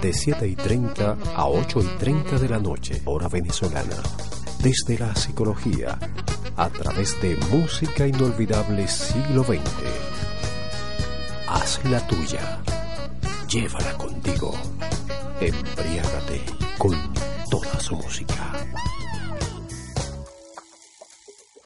de 0.00 0.12
7 0.12 0.46
y 0.46 0.54
30 0.54 1.18
a 1.34 1.48
8 1.48 1.80
y 1.80 1.98
30 1.98 2.38
de 2.38 2.48
la 2.48 2.60
noche, 2.60 3.02
hora 3.06 3.26
venezolana. 3.26 3.96
Desde 4.60 4.96
la 4.96 5.12
psicología, 5.16 5.98
a 6.56 6.68
través 6.68 7.20
de 7.20 7.36
música 7.50 8.06
inolvidable 8.06 8.86
siglo 8.86 9.42
XX 9.42 10.13
haz 11.64 11.80
la 11.84 12.00
tuya. 12.06 12.60
Llévala 13.48 13.92
contigo. 13.96 14.52
Embriágate 15.40 16.44
con 16.76 16.94
toda 17.50 17.80
su 17.80 17.96
música. 17.96 18.43